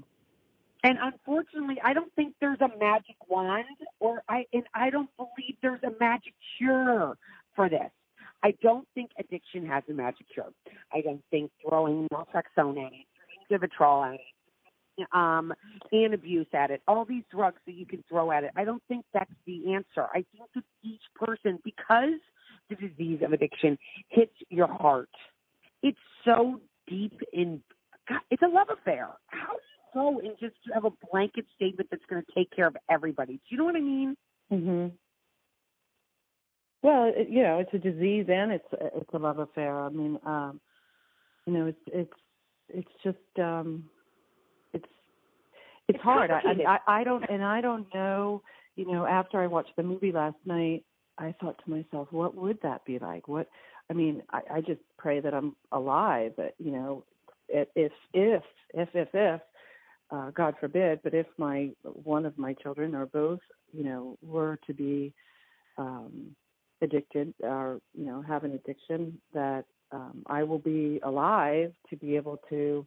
And 0.83 0.97
unfortunately, 0.99 1.77
I 1.83 1.93
don't 1.93 2.11
think 2.15 2.33
there's 2.41 2.61
a 2.61 2.69
magic 2.79 3.15
wand, 3.27 3.65
or 3.99 4.23
I 4.27 4.45
and 4.53 4.63
I 4.73 4.89
don't 4.89 5.09
believe 5.17 5.57
there's 5.61 5.83
a 5.83 5.91
magic 5.99 6.33
cure 6.57 7.17
for 7.55 7.69
this. 7.69 7.91
I 8.43 8.55
don't 8.63 8.87
think 8.95 9.11
addiction 9.19 9.67
has 9.67 9.83
a 9.89 9.93
magic 9.93 10.25
cure. 10.33 10.51
I 10.91 11.01
don't 11.01 11.21
think 11.29 11.51
throwing 11.67 12.07
naltrexone 12.09 12.83
at 12.85 12.91
it, 12.93 13.51
Vivitrol 13.51 14.15
at 14.15 14.15
it, 14.15 15.07
um, 15.13 15.53
Antabuse 15.93 16.51
at 16.53 16.71
it, 16.71 16.81
all 16.87 17.05
these 17.05 17.23
drugs 17.31 17.59
that 17.65 17.73
you 17.73 17.85
can 17.85 18.03
throw 18.09 18.31
at 18.31 18.43
it. 18.43 18.51
I 18.55 18.63
don't 18.63 18.81
think 18.87 19.05
that's 19.13 19.31
the 19.45 19.73
answer. 19.73 20.07
I 20.11 20.25
think 20.31 20.49
that 20.55 20.63
each 20.83 21.03
person, 21.15 21.59
because 21.63 22.19
the 22.69 22.75
disease 22.75 23.21
of 23.23 23.33
addiction 23.33 23.77
hits 24.09 24.33
your 24.49 24.67
heart, 24.67 25.09
it's 25.83 25.97
so 26.25 26.59
deep 26.87 27.19
in. 27.33 27.61
God, 28.07 28.19
it's 28.29 28.41
a 28.41 28.47
love 28.47 28.67
affair. 28.71 29.09
How 29.27 29.53
do 29.53 29.53
you 29.53 29.93
go 29.93 30.19
and 30.19 30.37
just 30.39 30.55
have 30.73 30.85
a 30.85 30.91
blanket 31.11 31.45
statement 31.55 31.89
that's 31.91 32.05
going 32.09 32.21
to 32.23 32.31
take 32.35 32.51
care 32.55 32.67
of 32.67 32.75
everybody? 32.89 33.33
Do 33.33 33.41
you 33.49 33.57
know 33.57 33.65
what 33.65 33.75
I 33.75 33.81
mean? 33.81 34.17
Mhm. 34.51 34.91
Well, 36.83 37.11
it, 37.15 37.29
you 37.29 37.43
know, 37.43 37.59
it's 37.59 37.73
a 37.73 37.77
disease 37.77 38.25
and 38.27 38.51
it's 38.51 38.65
it's 38.71 39.13
a 39.13 39.17
love 39.17 39.39
affair. 39.39 39.79
I 39.79 39.89
mean, 39.89 40.19
um, 40.25 40.59
you 41.45 41.53
know, 41.53 41.67
it's 41.67 41.81
it's 41.87 42.13
it's 42.69 42.91
just 43.03 43.39
um 43.39 43.83
it's, 44.73 44.85
it's 45.87 45.99
hard. 46.01 46.31
I, 46.31 46.39
I 46.67 47.01
I 47.01 47.03
don't 47.03 47.23
and 47.29 47.43
I 47.43 47.61
don't 47.61 47.87
know. 47.93 48.41
You 48.75 48.91
know, 48.91 49.05
after 49.05 49.39
I 49.39 49.47
watched 49.47 49.75
the 49.75 49.83
movie 49.83 50.11
last 50.11 50.37
night, 50.45 50.83
I 51.21 51.35
thought 51.39 51.61
to 51.63 51.69
myself, 51.69 52.07
what 52.11 52.35
would 52.35 52.59
that 52.63 52.83
be 52.83 52.97
like? 52.97 53.27
What 53.27 53.47
I 53.89 53.93
mean, 53.93 54.23
I, 54.31 54.41
I 54.55 54.61
just 54.61 54.81
pray 54.97 55.19
that 55.19 55.33
I'm 55.33 55.55
alive. 55.71 56.33
But 56.35 56.55
you 56.57 56.71
know, 56.71 57.03
if 57.47 57.67
if 57.75 57.91
if 58.13 58.43
if 58.73 58.89
if, 59.13 59.41
uh, 60.09 60.31
God 60.31 60.55
forbid, 60.59 61.01
but 61.03 61.13
if 61.13 61.27
my 61.37 61.69
one 61.83 62.25
of 62.25 62.37
my 62.37 62.53
children 62.53 62.95
or 62.95 63.05
both, 63.05 63.39
you 63.71 63.83
know, 63.83 64.17
were 64.23 64.57
to 64.65 64.73
be 64.73 65.13
um, 65.77 66.35
addicted 66.81 67.33
or 67.41 67.79
you 67.93 68.05
know 68.05 68.23
have 68.23 68.43
an 68.43 68.53
addiction, 68.53 69.19
that 69.33 69.65
um, 69.91 70.23
I 70.25 70.41
will 70.41 70.59
be 70.59 70.99
alive 71.03 71.71
to 71.91 71.95
be 71.97 72.15
able 72.15 72.39
to 72.49 72.85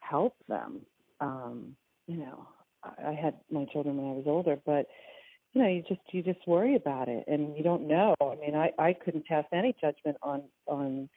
help 0.00 0.34
them. 0.48 0.80
Um, 1.20 1.76
you 2.06 2.16
know, 2.16 2.46
I 3.04 3.12
had 3.12 3.34
my 3.50 3.66
children 3.66 3.98
when 3.98 4.12
I 4.12 4.14
was 4.14 4.24
older, 4.26 4.58
but 4.64 4.86
you 5.56 5.62
know, 5.62 5.68
you 5.68 5.82
just 5.88 6.00
you 6.10 6.22
just 6.22 6.46
worry 6.46 6.76
about 6.76 7.08
it, 7.08 7.24
and 7.28 7.56
you 7.56 7.62
don't 7.62 7.88
know. 7.88 8.14
I 8.20 8.34
mean, 8.34 8.54
I 8.54 8.72
I 8.78 8.92
couldn't 8.92 9.24
pass 9.24 9.46
any 9.54 9.74
judgment 9.80 10.18
on 10.22 10.42
on 10.66 11.08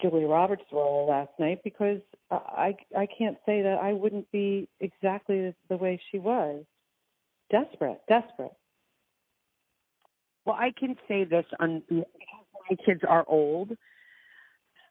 Julia 0.00 0.26
Roberts' 0.26 0.62
role 0.72 1.06
last 1.06 1.32
night 1.38 1.60
because 1.62 2.00
I 2.30 2.74
I 2.96 3.06
can't 3.18 3.36
say 3.44 3.60
that 3.60 3.78
I 3.82 3.92
wouldn't 3.92 4.32
be 4.32 4.68
exactly 4.80 5.54
the 5.68 5.76
way 5.76 6.00
she 6.10 6.18
was, 6.18 6.64
desperate, 7.50 8.00
desperate. 8.08 8.54
Well, 10.46 10.56
I 10.58 10.72
can 10.78 10.96
say 11.06 11.24
this 11.24 11.44
on 11.60 11.82
my 11.90 12.76
kids 12.86 13.02
are 13.06 13.26
old 13.28 13.76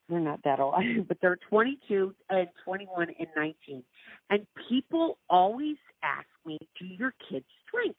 they're 0.08 0.20
not 0.20 0.40
that 0.44 0.60
old, 0.60 0.76
but 1.08 1.18
they're 1.20 1.40
22 1.50 2.14
and 2.30 2.48
21 2.64 3.08
and 3.20 3.28
19. 3.36 3.84
And 4.30 4.48
people 4.70 5.18
always 5.30 5.78
ask 6.04 6.28
me, 6.46 6.60
do 6.80 6.86
your 6.86 7.14
kids 7.30 7.46
drink? 7.74 7.98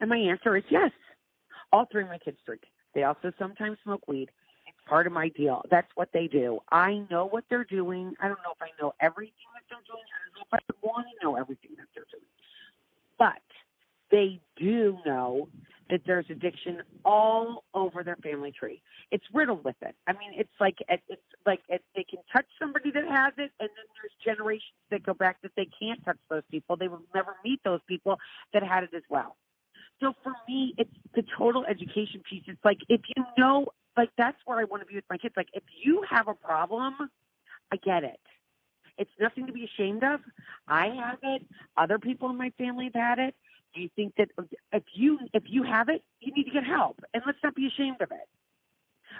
And 0.00 0.10
my 0.10 0.18
answer 0.18 0.56
is 0.56 0.64
yes. 0.70 0.90
All 1.72 1.86
three 1.90 2.02
of 2.02 2.08
my 2.08 2.18
kids 2.18 2.38
drink. 2.44 2.62
They 2.94 3.02
also 3.04 3.32
sometimes 3.38 3.78
smoke 3.82 4.06
weed. 4.06 4.30
It's 4.66 4.88
part 4.88 5.06
of 5.06 5.12
my 5.12 5.28
deal. 5.30 5.62
That's 5.70 5.90
what 5.94 6.10
they 6.12 6.26
do. 6.26 6.60
I 6.70 7.04
know 7.10 7.26
what 7.26 7.44
they're 7.50 7.64
doing. 7.64 8.14
I 8.20 8.28
don't 8.28 8.38
know 8.44 8.52
if 8.54 8.62
I 8.62 8.70
know 8.80 8.94
everything 9.00 9.34
that 9.54 9.62
they're 9.68 9.78
doing. 9.86 10.04
I 10.04 10.18
don't 10.24 10.34
know 10.36 10.58
if 10.58 10.64
I 10.68 10.86
want 10.86 11.06
to 11.06 11.26
know 11.26 11.36
everything 11.36 11.72
that 11.76 11.86
they're 11.94 12.04
doing. 12.10 12.24
But 13.18 13.42
they 14.10 14.40
do 14.56 14.98
know 15.04 15.48
that 15.88 16.02
there's 16.04 16.26
addiction 16.30 16.82
all 17.04 17.64
over 17.74 18.02
their 18.02 18.16
family 18.16 18.52
tree. 18.52 18.82
It's 19.10 19.24
riddled 19.32 19.64
with 19.64 19.76
it. 19.82 19.94
I 20.06 20.12
mean, 20.12 20.32
it's 20.34 20.50
like 20.60 20.78
it's 20.88 21.02
like 21.46 21.60
they 21.68 22.04
can 22.04 22.18
touch 22.32 22.46
somebody 22.58 22.90
that 22.90 23.04
has 23.04 23.32
it, 23.38 23.52
and 23.60 23.68
then 23.68 23.86
there's 23.94 24.12
generations 24.24 24.74
that 24.90 25.04
go 25.04 25.14
back 25.14 25.40
that 25.42 25.52
they 25.56 25.68
can't 25.78 26.04
touch 26.04 26.18
those 26.28 26.42
people. 26.50 26.76
They 26.76 26.88
will 26.88 27.02
never 27.14 27.36
meet 27.44 27.60
those 27.64 27.80
people 27.86 28.18
that 28.52 28.62
had 28.62 28.84
it 28.84 28.90
as 28.94 29.02
well. 29.08 29.36
So 30.00 30.12
for 30.22 30.32
me, 30.48 30.74
it's 30.76 30.90
the 31.14 31.24
total 31.38 31.64
education 31.64 32.22
piece. 32.28 32.42
It's 32.46 32.64
like 32.64 32.78
if 32.88 33.00
you 33.16 33.24
know, 33.38 33.66
like 33.96 34.10
that's 34.18 34.36
where 34.44 34.58
I 34.58 34.64
want 34.64 34.82
to 34.82 34.86
be 34.86 34.94
with 34.94 35.04
my 35.08 35.16
kids. 35.16 35.34
Like 35.36 35.48
if 35.54 35.62
you 35.82 36.04
have 36.08 36.28
a 36.28 36.34
problem, 36.34 36.94
I 37.72 37.76
get 37.76 38.04
it. 38.04 38.20
It's 38.98 39.10
nothing 39.20 39.46
to 39.46 39.52
be 39.52 39.64
ashamed 39.64 40.02
of. 40.02 40.20
I 40.68 40.88
have 40.88 41.18
it. 41.22 41.46
Other 41.76 41.98
people 41.98 42.30
in 42.30 42.36
my 42.36 42.50
family 42.58 42.90
have 42.94 42.94
had 42.94 43.18
it. 43.18 43.34
Do 43.74 43.82
you 43.82 43.90
think 43.94 44.14
that 44.16 44.30
if 44.72 44.84
you 44.94 45.18
if 45.34 45.44
you 45.46 45.62
have 45.62 45.88
it, 45.88 46.02
you 46.20 46.32
need 46.34 46.44
to 46.44 46.50
get 46.50 46.64
help, 46.64 47.00
and 47.12 47.22
let's 47.26 47.38
not 47.44 47.54
be 47.54 47.66
ashamed 47.66 48.00
of 48.00 48.10
it. 48.10 48.28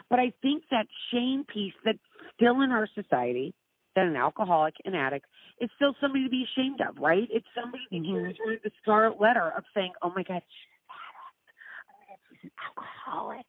But 0.08 0.18
I 0.18 0.32
think 0.42 0.64
that 0.70 0.86
shame 1.12 1.44
piece 1.44 1.74
that's 1.84 1.98
still 2.34 2.60
in 2.62 2.70
our 2.70 2.88
society, 2.94 3.54
that 3.96 4.06
an 4.06 4.16
alcoholic, 4.16 4.74
an 4.84 4.94
addict, 4.94 5.26
is 5.60 5.68
still 5.76 5.94
somebody 6.00 6.24
to 6.24 6.30
be 6.30 6.44
ashamed 6.44 6.80
of, 6.80 6.96
right? 6.98 7.26
It's 7.30 7.46
somebody 7.54 7.82
that 7.90 7.96
mm-hmm. 7.96 8.12
carries 8.12 8.36
around 8.46 8.60
the 8.62 8.70
scarlet 8.82 9.20
letter 9.20 9.52
of 9.56 9.64
saying, 9.74 9.92
"Oh 10.02 10.12
my 10.14 10.22
God, 10.22 10.42
she's 10.46 10.70
an 10.70 10.94
addict. 10.94 11.42
Oh 11.90 11.96
my 11.98 12.06
God, 12.06 12.18
she's 12.30 12.44
an 12.44 12.50
alcoholic." 12.62 13.46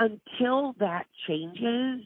Until 0.00 0.74
that 0.78 1.06
changes, 1.26 2.04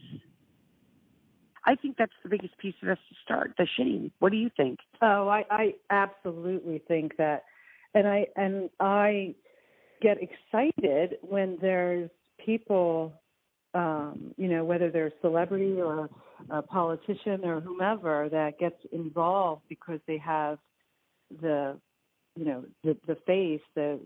I 1.65 1.77
think 1.77 1.97
that's 1.97 2.13
the 2.23 2.29
biggest 2.29 2.57
piece 2.59 2.75
of 2.83 2.89
us 2.89 2.99
to 3.09 3.15
start 3.25 3.53
the 3.57 3.67
shame. 3.77 4.13
What 4.19 4.33
do 4.33 4.39
you 4.39 4.51
think? 4.57 4.79
Oh, 5.01 5.29
I, 5.29 5.45
I 5.51 5.75
absolutely 5.91 6.83
think 6.89 7.17
that 7.19 7.45
and 7.95 8.07
I 8.07 8.27
and 8.37 8.71
I 8.81 9.35
get 10.01 10.19
excited 10.21 11.19
when 11.23 11.59
there's 11.61 12.11
people, 12.45 13.13
um, 13.75 14.35
you 14.37 14.49
know, 14.49 14.65
whether 14.65 14.91
they're 14.91 15.09
a 15.09 15.21
celebrity 15.21 15.81
or 15.81 16.09
a 16.51 16.63
politician 16.63 17.45
or 17.45 17.61
whomever 17.61 18.29
that 18.31 18.59
gets 18.59 18.77
involved 18.93 19.63
because 19.69 20.01
they 20.07 20.19
have 20.19 20.59
the, 21.41 21.77
you 22.37 22.45
know, 22.45 22.65
the 22.85 22.97
the 23.07 23.17
face 23.27 23.63
that 23.75 24.01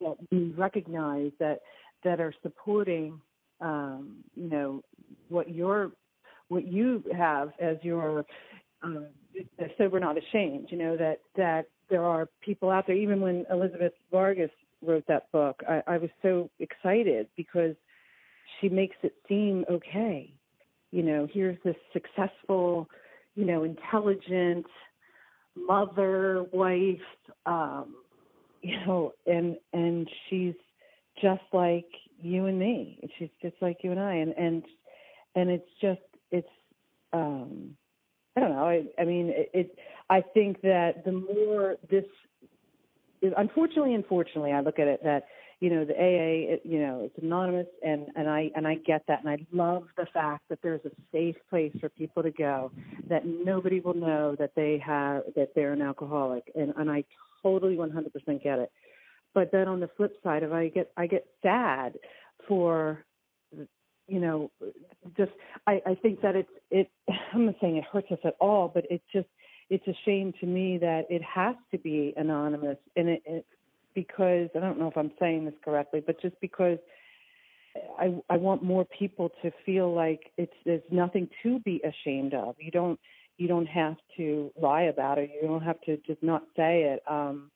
that 0.00 0.16
we 0.30 0.52
recognize 0.56 1.32
that 1.38 1.60
that 2.04 2.20
are 2.20 2.32
supporting, 2.42 3.20
um, 3.60 4.16
you 4.34 4.48
know, 4.48 4.82
what 5.28 5.50
your 5.50 5.92
what 6.48 6.66
you 6.66 7.02
have 7.16 7.50
as 7.60 7.76
your 7.82 8.24
um, 8.82 9.06
so 9.76 9.88
we're 9.88 9.98
not 9.98 10.16
ashamed, 10.16 10.68
you 10.70 10.78
know, 10.78 10.96
that 10.96 11.20
that 11.36 11.66
there 11.90 12.04
are 12.04 12.28
people 12.40 12.70
out 12.70 12.86
there. 12.86 12.96
Even 12.96 13.20
when 13.20 13.44
Elizabeth 13.50 13.92
Vargas 14.10 14.50
wrote 14.82 15.04
that 15.08 15.30
book, 15.32 15.60
I, 15.68 15.82
I 15.86 15.98
was 15.98 16.10
so 16.22 16.48
excited 16.58 17.28
because 17.36 17.74
she 18.60 18.68
makes 18.68 18.96
it 19.02 19.14
seem 19.28 19.64
okay. 19.70 20.32
You 20.90 21.02
know, 21.02 21.28
here's 21.32 21.58
this 21.64 21.76
successful, 21.92 22.88
you 23.34 23.44
know, 23.44 23.62
intelligent 23.64 24.66
mother, 25.56 26.46
wife, 26.52 26.98
um, 27.46 27.94
you 28.62 28.76
know, 28.86 29.12
and 29.26 29.56
and 29.72 30.08
she's 30.28 30.54
just 31.22 31.42
like 31.52 31.86
you 32.20 32.46
and 32.46 32.58
me. 32.58 32.98
She's 33.18 33.30
just 33.40 33.56
like 33.60 33.78
you 33.82 33.90
and 33.90 34.00
I, 34.00 34.14
and 34.14 34.34
and 34.36 34.62
and 35.34 35.50
it's 35.50 35.68
just 35.80 36.00
it's 36.30 36.48
um 37.12 37.76
I 38.36 38.40
don't 38.40 38.50
know. 38.50 38.64
I, 38.64 38.84
I 38.98 39.04
mean, 39.04 39.30
it, 39.30 39.50
it. 39.52 39.78
I 40.08 40.22
think 40.34 40.60
that 40.62 41.04
the 41.04 41.12
more 41.12 41.76
this, 41.90 42.04
unfortunately, 43.36 43.94
unfortunately, 43.94 44.52
I 44.52 44.60
look 44.60 44.78
at 44.78 44.86
it 44.86 45.02
that 45.02 45.24
you 45.60 45.70
know 45.70 45.84
the 45.84 45.94
AA, 45.94 46.54
it, 46.54 46.62
you 46.64 46.80
know, 46.80 47.02
it's 47.04 47.22
anonymous, 47.22 47.66
and 47.82 48.06
and 48.16 48.28
I 48.28 48.50
and 48.56 48.66
I 48.66 48.76
get 48.76 49.04
that, 49.08 49.20
and 49.20 49.28
I 49.28 49.46
love 49.52 49.84
the 49.96 50.06
fact 50.12 50.44
that 50.48 50.58
there's 50.62 50.80
a 50.86 50.90
safe 51.12 51.36
place 51.50 51.72
for 51.80 51.90
people 51.90 52.22
to 52.22 52.30
go, 52.30 52.72
that 53.08 53.26
nobody 53.26 53.80
will 53.80 53.94
know 53.94 54.34
that 54.38 54.52
they 54.56 54.82
have 54.84 55.22
that 55.36 55.50
they're 55.54 55.72
an 55.72 55.82
alcoholic, 55.82 56.44
and 56.54 56.72
and 56.76 56.90
I 56.90 57.04
totally 57.42 57.76
100% 57.76 58.42
get 58.42 58.58
it. 58.58 58.72
But 59.34 59.52
then 59.52 59.68
on 59.68 59.80
the 59.80 59.90
flip 59.96 60.14
side 60.24 60.42
of 60.42 60.52
I 60.52 60.68
get 60.68 60.90
I 60.96 61.06
get 61.06 61.26
sad 61.42 61.94
for 62.48 63.04
you 64.10 64.18
know, 64.18 64.50
just 65.16 65.30
I, 65.66 65.80
I 65.86 65.94
think 65.94 66.20
that 66.22 66.36
it's 66.36 66.50
it. 66.70 66.90
I'm 67.32 67.46
not 67.46 67.54
saying 67.60 67.76
it 67.76 67.84
hurts 67.84 68.10
us 68.10 68.18
at 68.24 68.34
all, 68.40 68.70
but 68.72 68.84
it 68.90 69.02
just 69.12 69.28
it's 69.68 69.86
a 69.86 69.96
shame 70.04 70.32
to 70.40 70.46
me 70.46 70.78
that 70.78 71.02
it 71.08 71.22
has 71.22 71.54
to 71.70 71.78
be 71.78 72.12
anonymous, 72.16 72.78
and 72.96 73.08
it, 73.08 73.22
it 73.24 73.46
because 73.94 74.48
I 74.54 74.60
don't 74.60 74.78
know 74.78 74.88
if 74.88 74.96
I'm 74.96 75.12
saying 75.18 75.44
this 75.44 75.54
correctly, 75.64 76.02
but 76.04 76.20
just 76.20 76.34
because 76.40 76.78
I 77.98 78.14
I 78.28 78.36
want 78.36 78.62
more 78.62 78.84
people 78.84 79.30
to 79.42 79.52
feel 79.64 79.94
like 79.94 80.32
it's 80.36 80.52
there's 80.64 80.82
nothing 80.90 81.28
to 81.42 81.58
be 81.60 81.82
ashamed 81.84 82.34
of. 82.34 82.56
You 82.58 82.70
don't 82.70 82.98
you 83.36 83.48
don't 83.48 83.66
have 83.66 83.96
to 84.16 84.50
lie 84.60 84.82
about 84.82 85.18
it. 85.18 85.30
You 85.34 85.48
don't 85.48 85.62
have 85.62 85.80
to 85.82 85.96
just 86.06 86.22
not 86.22 86.42
say 86.56 86.82
it. 86.82 87.02
Um 87.10 87.50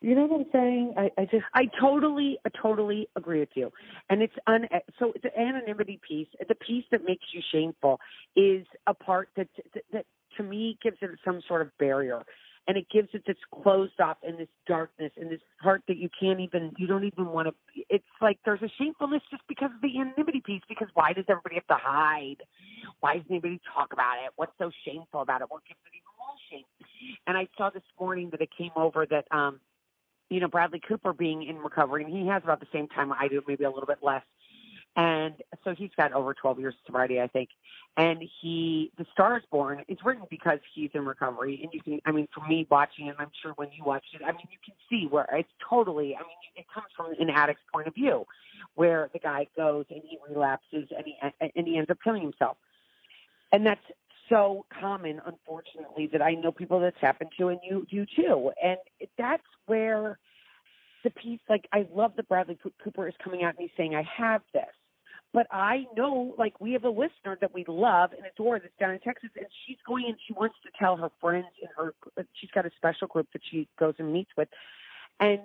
you 0.00 0.14
know 0.14 0.26
what 0.26 0.40
I'm 0.40 0.46
saying? 0.52 0.94
I, 0.96 1.10
I 1.18 1.24
just 1.24 1.44
I 1.54 1.64
totally 1.80 2.38
I 2.46 2.50
totally 2.62 3.08
agree 3.16 3.40
with 3.40 3.48
you. 3.54 3.72
And 4.08 4.22
it's 4.22 4.34
un 4.46 4.68
so 4.98 5.12
the 5.22 5.36
anonymity 5.38 5.98
piece, 6.06 6.28
the 6.46 6.54
piece 6.54 6.84
that 6.92 7.04
makes 7.04 7.24
you 7.32 7.40
shameful 7.52 7.98
is 8.36 8.66
a 8.86 8.94
part 8.94 9.30
that 9.36 9.48
that 9.92 10.06
to 10.36 10.42
me 10.42 10.78
gives 10.82 10.98
it 11.00 11.10
some 11.24 11.40
sort 11.48 11.62
of 11.62 11.76
barrier 11.78 12.22
and 12.68 12.76
it 12.76 12.86
gives 12.92 13.08
it 13.14 13.22
this 13.26 13.36
closed 13.62 13.98
off 13.98 14.18
and 14.22 14.38
this 14.38 14.48
darkness 14.66 15.10
and 15.16 15.30
this 15.30 15.40
heart 15.60 15.82
that 15.88 15.96
you 15.96 16.08
can't 16.20 16.38
even 16.38 16.72
you 16.76 16.86
don't 16.86 17.04
even 17.04 17.26
want 17.26 17.48
to 17.48 17.54
it's 17.88 18.04
like 18.20 18.38
there's 18.44 18.62
a 18.62 18.68
shamefulness 18.78 19.22
just 19.30 19.42
because 19.48 19.70
of 19.74 19.80
the 19.80 19.98
anonymity 19.98 20.42
piece 20.44 20.62
because 20.68 20.88
why 20.94 21.12
does 21.14 21.24
everybody 21.28 21.56
have 21.56 21.66
to 21.66 21.82
hide? 21.82 22.36
Why 23.00 23.16
does 23.16 23.24
anybody 23.30 23.60
talk 23.74 23.92
about 23.92 24.18
it? 24.24 24.32
What's 24.36 24.52
so 24.58 24.70
shameful 24.84 25.22
about 25.22 25.40
it? 25.40 25.46
What 25.50 25.62
gives 25.66 25.80
it 25.86 25.96
even 25.96 26.12
more 26.20 26.36
shame? 26.50 27.18
And 27.26 27.36
i 27.36 27.48
saw 27.56 27.70
this 27.70 27.82
morning 27.98 28.28
that 28.30 28.42
it 28.42 28.50
came 28.56 28.72
over 28.76 29.06
that 29.06 29.24
um 29.32 29.60
you 30.28 30.40
know 30.40 30.48
bradley 30.48 30.80
cooper 30.86 31.12
being 31.14 31.42
in 31.44 31.56
recovery 31.56 32.04
and 32.04 32.12
he 32.12 32.26
has 32.26 32.42
about 32.44 32.60
the 32.60 32.66
same 32.72 32.86
time 32.88 33.12
i 33.12 33.28
do 33.28 33.42
maybe 33.48 33.64
a 33.64 33.70
little 33.70 33.86
bit 33.86 33.98
less 34.02 34.22
and 34.98 35.34
so 35.62 35.76
he's 35.78 35.92
got 35.96 36.12
over 36.12 36.34
12 36.34 36.58
years 36.58 36.74
of 36.74 36.80
sobriety, 36.84 37.20
I 37.20 37.28
think. 37.28 37.50
And 37.96 38.20
he, 38.42 38.90
The 38.98 39.06
Star 39.12 39.38
is 39.38 39.44
Born, 39.48 39.84
it's 39.86 40.04
written 40.04 40.24
because 40.28 40.58
he's 40.74 40.90
in 40.92 41.06
recovery. 41.06 41.60
And 41.62 41.72
you 41.72 41.80
can, 41.80 42.00
I 42.04 42.10
mean, 42.10 42.26
for 42.34 42.44
me 42.48 42.66
watching 42.68 43.06
it, 43.06 43.14
I'm 43.16 43.30
sure 43.40 43.52
when 43.52 43.68
you 43.70 43.84
watched 43.84 44.12
it, 44.12 44.22
I 44.24 44.32
mean, 44.32 44.48
you 44.50 44.58
can 44.64 44.74
see 44.90 45.06
where 45.08 45.28
it's 45.32 45.48
totally, 45.70 46.16
I 46.16 46.18
mean, 46.18 46.36
it 46.56 46.66
comes 46.74 46.88
from 46.96 47.12
an 47.12 47.30
addict's 47.30 47.62
point 47.72 47.86
of 47.86 47.94
view, 47.94 48.26
where 48.74 49.08
the 49.12 49.20
guy 49.20 49.46
goes 49.56 49.84
and 49.88 50.02
he 50.04 50.18
relapses 50.28 50.88
and 50.96 51.04
he, 51.06 51.16
and 51.40 51.66
he 51.68 51.78
ends 51.78 51.90
up 51.90 51.98
killing 52.02 52.22
himself. 52.22 52.56
And 53.52 53.64
that's 53.64 53.80
so 54.28 54.66
common, 54.80 55.22
unfortunately, 55.24 56.08
that 56.08 56.22
I 56.22 56.32
know 56.32 56.50
people 56.50 56.80
that's 56.80 57.00
happened 57.00 57.30
to, 57.38 57.48
and 57.48 57.60
you 57.62 57.86
do 57.88 58.04
too. 58.04 58.50
And 58.60 58.78
that's 59.16 59.46
where 59.66 60.18
the 61.04 61.10
piece, 61.10 61.40
like, 61.48 61.68
I 61.72 61.86
love 61.94 62.14
that 62.16 62.28
Bradley 62.28 62.58
Cooper 62.82 63.06
is 63.06 63.14
coming 63.22 63.44
out 63.44 63.54
and 63.56 63.60
he's 63.60 63.76
saying, 63.76 63.94
I 63.94 64.02
have 64.02 64.42
this 64.52 64.64
but 65.32 65.46
I 65.50 65.86
know, 65.96 66.34
like, 66.38 66.60
we 66.60 66.72
have 66.72 66.84
a 66.84 66.90
listener 66.90 67.36
that 67.40 67.52
we 67.52 67.64
love 67.68 68.12
and 68.12 68.22
adore 68.24 68.58
that's 68.58 68.72
down 68.80 68.92
in 68.92 69.00
Texas, 69.00 69.30
and 69.36 69.46
she's 69.66 69.76
going 69.86 70.06
and 70.06 70.16
she 70.26 70.32
wants 70.32 70.56
to 70.62 70.70
tell 70.78 70.96
her 70.96 71.10
friends 71.20 71.46
and 71.60 71.70
her. 71.76 71.94
Uh, 72.18 72.22
she's 72.40 72.50
got 72.50 72.64
a 72.64 72.70
special 72.76 73.06
group 73.08 73.28
that 73.32 73.42
she 73.50 73.68
goes 73.78 73.94
and 73.98 74.12
meets 74.12 74.30
with, 74.36 74.48
and 75.20 75.40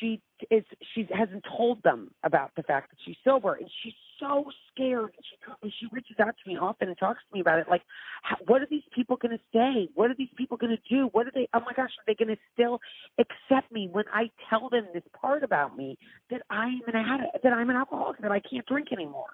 she 0.00 0.20
is 0.50 0.64
she 0.94 1.06
hasn't 1.16 1.44
told 1.56 1.82
them 1.82 2.10
about 2.24 2.50
the 2.56 2.62
fact 2.62 2.90
that 2.90 2.96
she's 3.04 3.16
sober 3.22 3.54
and 3.54 3.68
she's 3.82 3.92
so 4.20 4.44
scared. 4.72 5.12
She 5.22 5.70
she 5.78 5.86
reaches 5.92 6.16
out 6.20 6.34
to 6.42 6.50
me 6.50 6.56
often 6.56 6.88
and 6.88 6.98
talks 6.98 7.20
to 7.28 7.34
me 7.34 7.40
about 7.40 7.58
it. 7.58 7.66
Like 7.68 7.82
how, 8.22 8.36
what 8.46 8.62
are 8.62 8.66
these 8.70 8.82
people 8.94 9.16
going 9.16 9.36
to 9.36 9.44
say? 9.52 9.88
What 9.94 10.10
are 10.10 10.14
these 10.16 10.28
people 10.36 10.56
going 10.56 10.76
to 10.76 10.94
do? 10.94 11.08
What 11.12 11.26
are 11.26 11.32
they 11.34 11.48
oh 11.54 11.60
my 11.60 11.72
gosh 11.74 11.90
are 11.90 12.04
they 12.06 12.14
going 12.14 12.34
to 12.34 12.40
still 12.52 12.80
accept 13.18 13.72
me 13.72 13.88
when 13.90 14.04
i 14.12 14.30
tell 14.48 14.68
them 14.68 14.86
this 14.92 15.02
part 15.20 15.42
about 15.42 15.76
me 15.76 15.98
that 16.30 16.42
i'm 16.50 16.80
an 16.86 16.96
addict 16.96 17.42
that 17.42 17.52
i'm 17.52 17.70
an 17.70 17.76
alcoholic 17.76 18.20
that 18.20 18.32
i 18.32 18.40
can't 18.40 18.66
drink 18.66 18.88
anymore? 18.92 19.30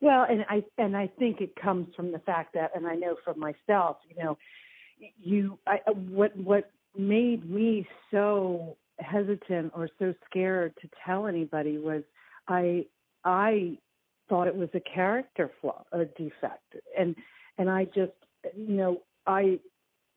Well 0.00 0.26
and 0.28 0.44
i 0.48 0.62
and 0.78 0.96
i 0.96 1.08
think 1.18 1.40
it 1.40 1.54
comes 1.56 1.88
from 1.94 2.12
the 2.12 2.18
fact 2.20 2.54
that 2.54 2.70
and 2.74 2.86
i 2.86 2.94
know 2.94 3.16
from 3.24 3.38
myself 3.38 3.98
you 4.08 4.22
know 4.22 4.38
you 5.22 5.58
i 5.66 5.78
what 5.90 6.36
what 6.36 6.70
made 6.96 7.48
me 7.48 7.86
so 8.10 8.76
hesitant 8.98 9.72
or 9.74 9.88
so 9.98 10.14
scared 10.28 10.74
to 10.80 10.88
tell 11.06 11.26
anybody 11.26 11.78
was 11.78 12.02
I 12.48 12.86
I 13.24 13.78
thought 14.28 14.46
it 14.46 14.56
was 14.56 14.68
a 14.74 14.80
character 14.80 15.50
flaw, 15.60 15.84
a 15.92 16.04
defect, 16.04 16.76
and 16.98 17.14
and 17.56 17.70
I 17.70 17.84
just 17.84 18.12
you 18.56 18.74
know 18.74 19.02
I 19.26 19.58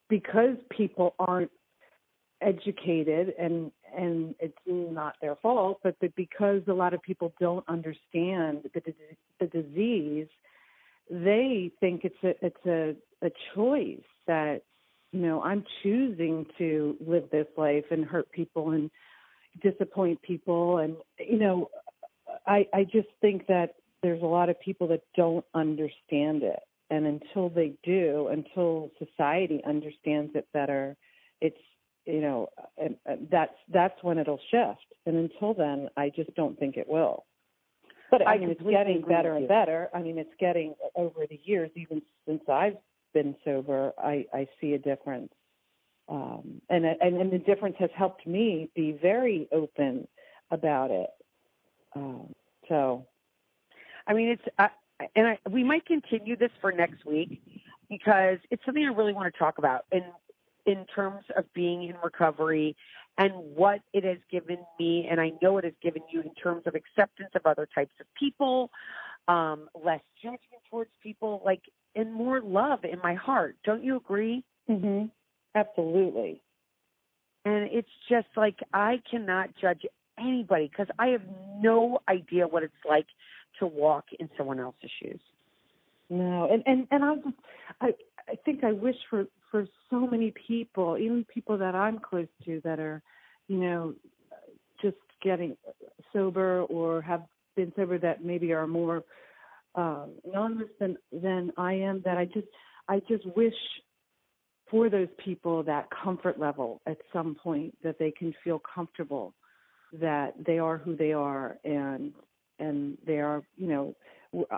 because 0.09 0.57
people 0.69 1.15
aren't 1.19 1.51
educated 2.41 3.33
and 3.39 3.71
and 3.95 4.35
it's 4.39 4.57
not 4.65 5.15
their 5.21 5.35
fault, 5.35 5.79
but 5.83 5.95
that 6.01 6.15
because 6.15 6.61
a 6.67 6.73
lot 6.73 6.93
of 6.93 7.01
people 7.01 7.33
don't 7.39 7.65
understand 7.67 8.69
the 8.73 8.81
the 9.39 9.47
disease, 9.47 10.27
they 11.09 11.71
think 11.79 12.05
it's 12.05 12.23
a 12.23 12.45
it's 12.45 12.65
a 12.65 12.95
a 13.25 13.31
choice 13.53 13.99
that 14.27 14.61
you 15.11 15.19
know, 15.19 15.41
I'm 15.41 15.65
choosing 15.83 16.45
to 16.57 16.95
live 17.05 17.29
this 17.31 17.47
life 17.57 17.85
and 17.91 18.05
hurt 18.05 18.31
people 18.31 18.71
and 18.71 18.89
disappoint 19.61 20.21
people. 20.21 20.77
And, 20.77 20.95
you 21.19 21.37
know, 21.37 21.69
I, 22.45 22.67
I 22.73 22.83
just 22.83 23.07
think 23.21 23.47
that 23.47 23.75
there's 24.03 24.21
a 24.21 24.25
lot 24.25 24.49
of 24.49 24.59
people 24.59 24.87
that 24.87 25.01
don't 25.15 25.45
understand 25.53 26.43
it. 26.43 26.59
And 26.89 27.05
until 27.05 27.49
they 27.49 27.73
do, 27.83 28.27
until 28.27 28.91
society 28.99 29.61
understands 29.65 30.31
it 30.35 30.47
better, 30.53 30.97
it's, 31.39 31.57
you 32.05 32.19
know, 32.19 32.49
and, 32.77 32.95
and 33.05 33.27
that's, 33.31 33.53
that's 33.71 34.03
when 34.03 34.17
it'll 34.17 34.39
shift. 34.49 34.85
And 35.05 35.15
until 35.15 35.53
then, 35.53 35.89
I 35.95 36.11
just 36.13 36.33
don't 36.35 36.59
think 36.59 36.77
it 36.77 36.89
will. 36.89 37.25
But 38.09 38.27
I, 38.27 38.33
I 38.33 38.37
mean, 38.39 38.49
it's 38.49 38.61
getting 38.61 39.01
better 39.07 39.35
and 39.35 39.47
better. 39.47 39.89
I 39.93 40.01
mean, 40.01 40.17
it's 40.17 40.33
getting 40.37 40.75
over 40.95 41.25
the 41.29 41.39
years, 41.45 41.71
even 41.77 42.01
since 42.27 42.41
I've 42.49 42.75
been 43.13 43.35
sober, 43.45 43.93
I, 43.97 44.25
I 44.33 44.47
see 44.59 44.73
a 44.73 44.79
difference. 44.79 45.31
Um, 46.09 46.61
and, 46.69 46.83
and 46.85 47.15
and 47.21 47.31
the 47.31 47.37
difference 47.37 47.77
has 47.79 47.89
helped 47.95 48.27
me 48.27 48.69
be 48.75 48.97
very 49.01 49.47
open 49.53 50.09
about 50.49 50.91
it. 50.91 51.09
Um, 51.95 52.33
so, 52.69 53.05
I 54.07 54.13
mean, 54.13 54.29
it's 54.29 54.43
uh, 54.57 54.67
and 55.15 55.27
I, 55.27 55.39
we 55.49 55.63
might 55.63 55.85
continue 55.85 56.35
this 56.35 56.51
for 56.61 56.71
next 56.71 57.05
week 57.05 57.41
because 57.89 58.37
it's 58.49 58.63
something 58.65 58.83
I 58.83 58.89
really 58.89 59.13
want 59.13 59.31
to 59.33 59.37
talk 59.37 59.57
about 59.57 59.85
in 59.91 60.03
in 60.65 60.85
terms 60.93 61.23
of 61.35 61.51
being 61.53 61.83
in 61.83 61.95
recovery 62.03 62.75
and 63.17 63.33
what 63.33 63.81
it 63.93 64.03
has 64.03 64.19
given 64.31 64.57
me, 64.79 65.07
and 65.09 65.19
I 65.19 65.33
know 65.41 65.57
it 65.57 65.65
has 65.65 65.73
given 65.81 66.01
you 66.11 66.21
in 66.21 66.33
terms 66.35 66.63
of 66.65 66.75
acceptance 66.75 67.31
of 67.35 67.45
other 67.45 67.67
types 67.73 67.93
of 67.99 68.05
people, 68.17 68.71
um, 69.27 69.67
less 69.83 70.01
judgment 70.21 70.61
towards 70.69 70.91
people. 71.03 71.41
Like 71.43 71.61
and 71.95 72.13
more 72.13 72.41
love 72.41 72.85
in 72.85 72.99
my 73.03 73.13
heart. 73.13 73.57
Don't 73.63 73.83
you 73.83 73.97
agree? 73.97 74.43
Mhm. 74.69 75.11
Absolutely. 75.55 76.41
And 77.43 77.69
it's 77.71 77.91
just 78.07 78.27
like 78.37 78.61
I 78.73 79.01
cannot 79.09 79.53
judge 79.55 79.85
anybody 80.17 80.67
because 80.67 80.87
I 80.99 81.07
have 81.07 81.23
no 81.61 81.99
idea 82.07 82.47
what 82.47 82.63
it's 82.63 82.73
like 82.87 83.07
to 83.59 83.67
walk 83.67 84.05
in 84.19 84.29
someone 84.37 84.59
else's 84.59 84.91
shoes. 85.01 85.21
No, 86.09 86.49
and 86.51 86.63
and 86.65 86.87
and 86.91 87.03
I 87.03 87.15
just 87.15 87.37
I 87.79 87.87
I 88.29 88.35
think 88.43 88.63
I 88.63 88.71
wish 88.73 88.95
for 89.09 89.25
for 89.49 89.65
so 89.89 90.07
many 90.07 90.33
people, 90.47 90.97
even 90.97 91.25
people 91.25 91.57
that 91.57 91.75
I'm 91.75 91.99
close 91.99 92.27
to 92.45 92.61
that 92.63 92.79
are, 92.79 93.01
you 93.47 93.57
know, 93.57 93.93
just 94.81 94.97
getting 95.21 95.55
sober 96.13 96.61
or 96.63 97.01
have 97.01 97.23
been 97.55 97.71
sober 97.75 97.97
that 97.99 98.23
maybe 98.23 98.53
are 98.53 98.67
more 98.67 99.03
um, 99.75 100.11
anonymous 100.25 100.69
than 100.79 100.97
than 101.11 101.51
I 101.57 101.73
am. 101.73 102.01
That 102.03 102.17
I 102.17 102.25
just 102.25 102.47
I 102.89 103.01
just 103.07 103.25
wish 103.35 103.53
for 104.69 104.89
those 104.89 105.09
people 105.23 105.63
that 105.63 105.87
comfort 106.03 106.39
level 106.39 106.81
at 106.87 106.97
some 107.11 107.35
point 107.35 107.75
that 107.83 107.99
they 107.99 108.11
can 108.11 108.33
feel 108.43 108.61
comfortable 108.73 109.33
that 109.93 110.33
they 110.45 110.59
are 110.59 110.77
who 110.77 110.95
they 110.95 111.13
are 111.13 111.57
and 111.63 112.13
and 112.59 112.97
they 113.05 113.19
are 113.19 113.43
you 113.57 113.67
know 113.67 113.95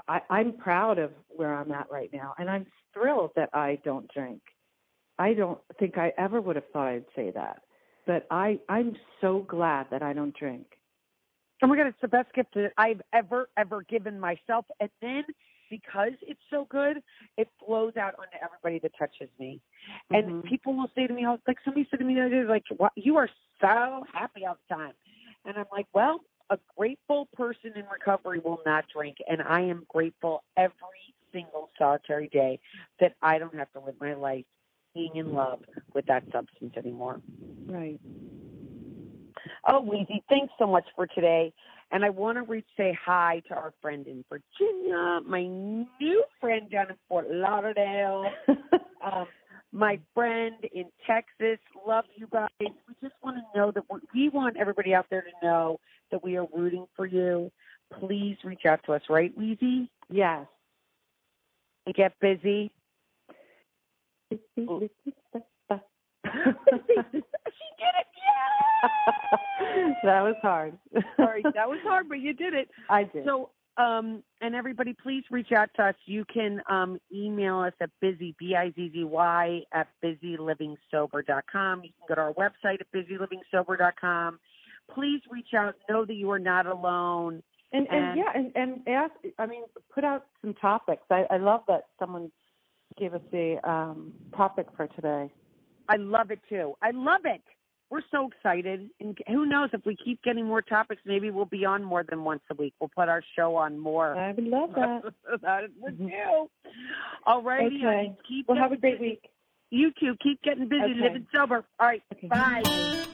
I, 0.07 0.21
I'm 0.29 0.53
proud 0.53 0.99
of 0.99 1.11
where 1.29 1.55
I'm 1.55 1.71
at 1.71 1.91
right 1.91 2.11
now 2.13 2.35
and 2.37 2.49
I'm 2.49 2.67
thrilled 2.93 3.31
that 3.35 3.49
I 3.53 3.79
don't 3.83 4.11
drink. 4.13 4.41
I 5.17 5.33
don't 5.33 5.59
think 5.79 5.97
I 5.97 6.13
ever 6.17 6.39
would 6.39 6.55
have 6.55 6.69
thought 6.71 6.87
I'd 6.87 7.05
say 7.15 7.31
that. 7.31 7.61
But 8.05 8.27
I 8.29 8.59
I'm 8.69 8.95
so 9.21 9.39
glad 9.47 9.87
that 9.91 10.03
I 10.03 10.13
don't 10.13 10.35
drink. 10.35 10.65
Oh 11.63 11.67
my 11.67 11.77
God, 11.77 11.87
it's 11.87 12.01
the 12.01 12.07
best 12.07 12.33
gift 12.33 12.53
that 12.55 12.73
I've 12.77 13.01
ever, 13.13 13.49
ever 13.57 13.83
given 13.83 14.19
myself. 14.19 14.65
And 14.79 14.89
then 15.01 15.23
because 15.69 16.11
it's 16.21 16.41
so 16.51 16.67
good, 16.69 16.97
it 17.37 17.47
flows 17.65 17.95
out 17.97 18.15
onto 18.19 18.37
everybody 18.43 18.79
that 18.79 18.91
touches 18.99 19.29
me. 19.39 19.61
And 20.11 20.25
mm-hmm. 20.25 20.47
people 20.47 20.75
will 20.75 20.91
say 20.93 21.07
to 21.07 21.13
me, 21.13 21.25
like 21.25 21.57
somebody 21.63 21.87
said 21.89 21.99
to 21.99 22.05
me 22.05 22.15
the 22.15 22.21
other 22.21 22.43
day, 22.43 22.49
like, 22.49 22.63
you 22.95 23.17
are 23.17 23.29
so 23.61 24.03
happy 24.13 24.45
all 24.45 24.57
the 24.69 24.75
time. 24.75 24.93
And 25.45 25.57
I'm 25.57 25.65
like, 25.71 25.87
well, 25.93 26.21
a 26.49 26.57
grateful 26.77 27.27
person 27.33 27.71
in 27.75 27.85
recovery 27.91 28.39
will 28.39 28.61
not 28.65 28.85
drink. 28.93 29.17
And 29.29 29.41
I 29.41 29.61
am 29.61 29.85
grateful 29.89 30.43
every 30.57 30.73
single 31.31 31.69
solitary 31.77 32.29
day 32.29 32.59
that 32.99 33.13
I 33.21 33.39
don't 33.39 33.55
have 33.55 33.71
to 33.73 33.79
live 33.79 33.95
my 33.99 34.13
life 34.13 34.45
being 34.93 35.15
in 35.15 35.33
love 35.33 35.59
with 35.93 36.05
that 36.05 36.23
substance 36.31 36.73
anymore. 36.77 37.19
Right. 37.67 37.99
Oh, 39.67 39.81
Weezy, 39.81 40.21
thanks 40.29 40.53
so 40.59 40.67
much 40.67 40.85
for 40.95 41.07
today. 41.07 41.53
And 41.91 42.03
I 42.03 42.09
want 42.09 42.37
to 42.37 42.43
reach 42.43 42.65
say 42.75 42.97
hi 43.05 43.41
to 43.47 43.53
our 43.53 43.73
friend 43.81 44.07
in 44.07 44.23
Virginia, 44.29 45.19
my 45.25 45.43
new 45.45 46.23
friend 46.39 46.69
down 46.69 46.89
in 46.89 46.95
Fort 47.07 47.29
Lauderdale, 47.29 48.29
um, 49.03 49.27
my 49.73 49.99
friend 50.13 50.55
in 50.71 50.85
Texas. 51.07 51.57
Love 51.85 52.05
you 52.15 52.27
guys. 52.31 52.49
We 52.59 52.69
just 53.01 53.15
want 53.23 53.37
to 53.37 53.59
know 53.59 53.71
that 53.71 53.83
we 54.13 54.29
want 54.29 54.55
everybody 54.57 54.93
out 54.93 55.07
there 55.09 55.23
to 55.23 55.45
know 55.45 55.79
that 56.11 56.23
we 56.23 56.37
are 56.37 56.47
rooting 56.55 56.85
for 56.95 57.05
you. 57.07 57.51
Please 57.99 58.37
reach 58.43 58.65
out 58.67 58.79
to 58.85 58.93
us, 58.93 59.01
right, 59.09 59.37
Weezy? 59.37 59.89
Yes. 60.09 60.45
And 61.85 61.95
get 61.95 62.13
busy. 62.21 62.71
she 64.31 64.37
did 64.55 64.81
it. 64.81 64.91
Yeah. 68.21 68.89
that 70.03 70.21
was 70.21 70.35
hard. 70.41 70.77
Sorry, 71.17 71.43
that 71.43 71.67
was 71.67 71.79
hard, 71.83 72.07
but 72.07 72.19
you 72.19 72.33
did 72.33 72.53
it. 72.53 72.69
I 72.89 73.03
did. 73.03 73.25
So, 73.25 73.49
um, 73.77 74.21
and 74.41 74.53
everybody, 74.53 74.93
please 74.93 75.23
reach 75.31 75.51
out 75.51 75.69
to 75.75 75.83
us. 75.83 75.95
You 76.05 76.25
can 76.31 76.61
um, 76.69 76.99
email 77.13 77.59
us 77.59 77.73
at 77.81 77.89
busy 78.01 78.35
b 78.37 78.55
i 78.55 78.71
z 78.75 78.91
z 78.93 79.03
y 79.03 79.61
at 79.71 79.87
bizzylivingsober.com. 80.03 81.83
You 81.83 81.89
can 81.89 82.07
go 82.07 82.15
to 82.15 82.21
our 82.21 82.33
website 82.33 82.79
at 82.81 82.87
bizzylivingsober.com. 82.93 84.39
Please 84.93 85.21
reach 85.31 85.53
out. 85.57 85.75
Know 85.89 86.05
that 86.05 86.13
you 86.13 86.29
are 86.31 86.39
not 86.39 86.67
alone. 86.67 87.41
And, 87.71 87.87
and, 87.89 88.05
and 88.05 88.17
yeah, 88.17 88.31
and, 88.35 88.51
and 88.55 88.87
ask. 88.87 89.13
I 89.39 89.47
mean, 89.47 89.63
put 89.93 90.03
out 90.03 90.25
some 90.41 90.53
topics. 90.53 91.03
I, 91.09 91.25
I 91.31 91.37
love 91.37 91.61
that 91.67 91.85
someone 91.99 92.31
gave 92.99 93.15
us 93.15 93.21
the 93.31 93.57
um, 93.67 94.13
topic 94.35 94.67
for 94.77 94.87
today. 94.87 95.31
I 95.89 95.95
love 95.97 96.29
it 96.29 96.39
too. 96.47 96.75
I 96.81 96.91
love 96.91 97.21
it. 97.25 97.41
We're 97.93 98.01
so 98.09 98.27
excited. 98.27 98.89
And 98.99 99.15
who 99.27 99.45
knows 99.45 99.69
if 99.71 99.85
we 99.85 99.95
keep 99.95 100.23
getting 100.23 100.47
more 100.47 100.63
topics, 100.63 101.03
maybe 101.05 101.29
we'll 101.29 101.45
be 101.45 101.63
on 101.63 101.83
more 101.83 102.03
than 102.03 102.23
once 102.23 102.41
a 102.49 102.55
week. 102.55 102.73
We'll 102.79 102.89
put 102.89 103.07
our 103.07 103.21
show 103.35 103.55
on 103.55 103.77
more. 103.77 104.15
I 104.15 104.31
would 104.31 104.45
love 104.45 104.71
that. 104.73 105.03
that 105.43 105.65
would 105.79 105.99
mm-hmm. 105.99 106.07
do. 106.07 106.49
All 107.27 107.43
righty. 107.43 107.83
Okay. 107.85 108.15
Keep 108.27 108.47
well, 108.47 108.57
have 108.57 108.71
a 108.71 108.77
great 108.77 108.99
week. 108.99 109.29
You 109.69 109.91
too. 109.99 110.15
Keep 110.23 110.41
getting 110.41 110.67
busy, 110.67 110.81
Okay. 110.85 111.01
living 111.01 111.27
sober. 111.31 111.63
All 111.79 111.85
right. 111.87 112.01
Okay. 112.15 112.29
Bye. 112.29 113.05